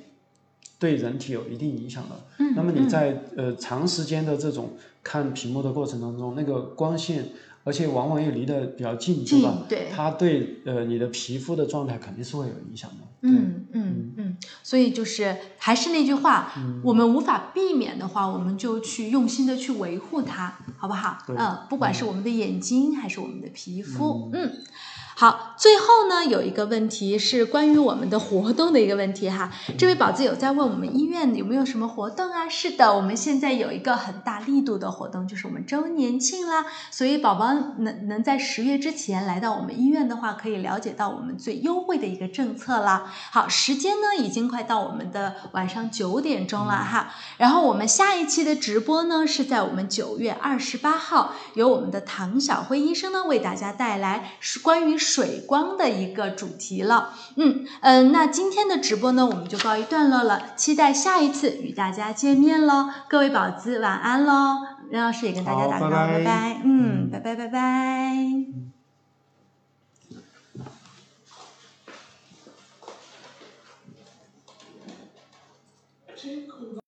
[0.79, 2.15] 对人体有一定影响的。
[2.39, 7.29] 嗯那么你在呃长时间的这种看屏幕的过程当中，那个光线，
[7.63, 9.63] 而且往往又离得比较近，近对吧？
[9.69, 12.97] 对它对呃你的皮肤的状态肯定是会有影响的。
[13.21, 21.19] 嗯嗯嗯，所以就是还是那句话，嗯我们无法避免的话，我们就去用心的去维护它，好不好？
[21.29, 24.51] 嗯，不管是我们的眼睛还是我们的皮肤，嗯。
[25.21, 29.51] 好，最后呢，有一个问题是关于我们的活动的一个问题哈。
[29.77, 32.49] 这位宝子有在问我们医院有没有什么活动啊？
[32.49, 36.65] 是的，我们现在有一个很大力度的活动，就是我们周年庆啦。
[36.89, 43.13] 所以宝宝能能在十月之前来到我们医院的话，可以了解到我们最优惠的一个政策啦。
[43.29, 47.13] 好，时间呢已经快到我们的晚上九点钟了哈。
[47.37, 57.09] 然后我们下一期的直播呢是在我们九月二十八号，由我们的唐晓辉医生呢为大家带来是关于水光的一个主题了。
[57.35, 62.89] 嗯嗯、呃那今天的直播呢我们就告一段落了，期待下一次与大家见面喽。
[63.09, 64.59] 各位宝子晚安喽，
[64.89, 67.59] 任老师也跟大家打个招呼，拜拜嗯，拜拜拜拜。
[67.59, 68.70] 嗯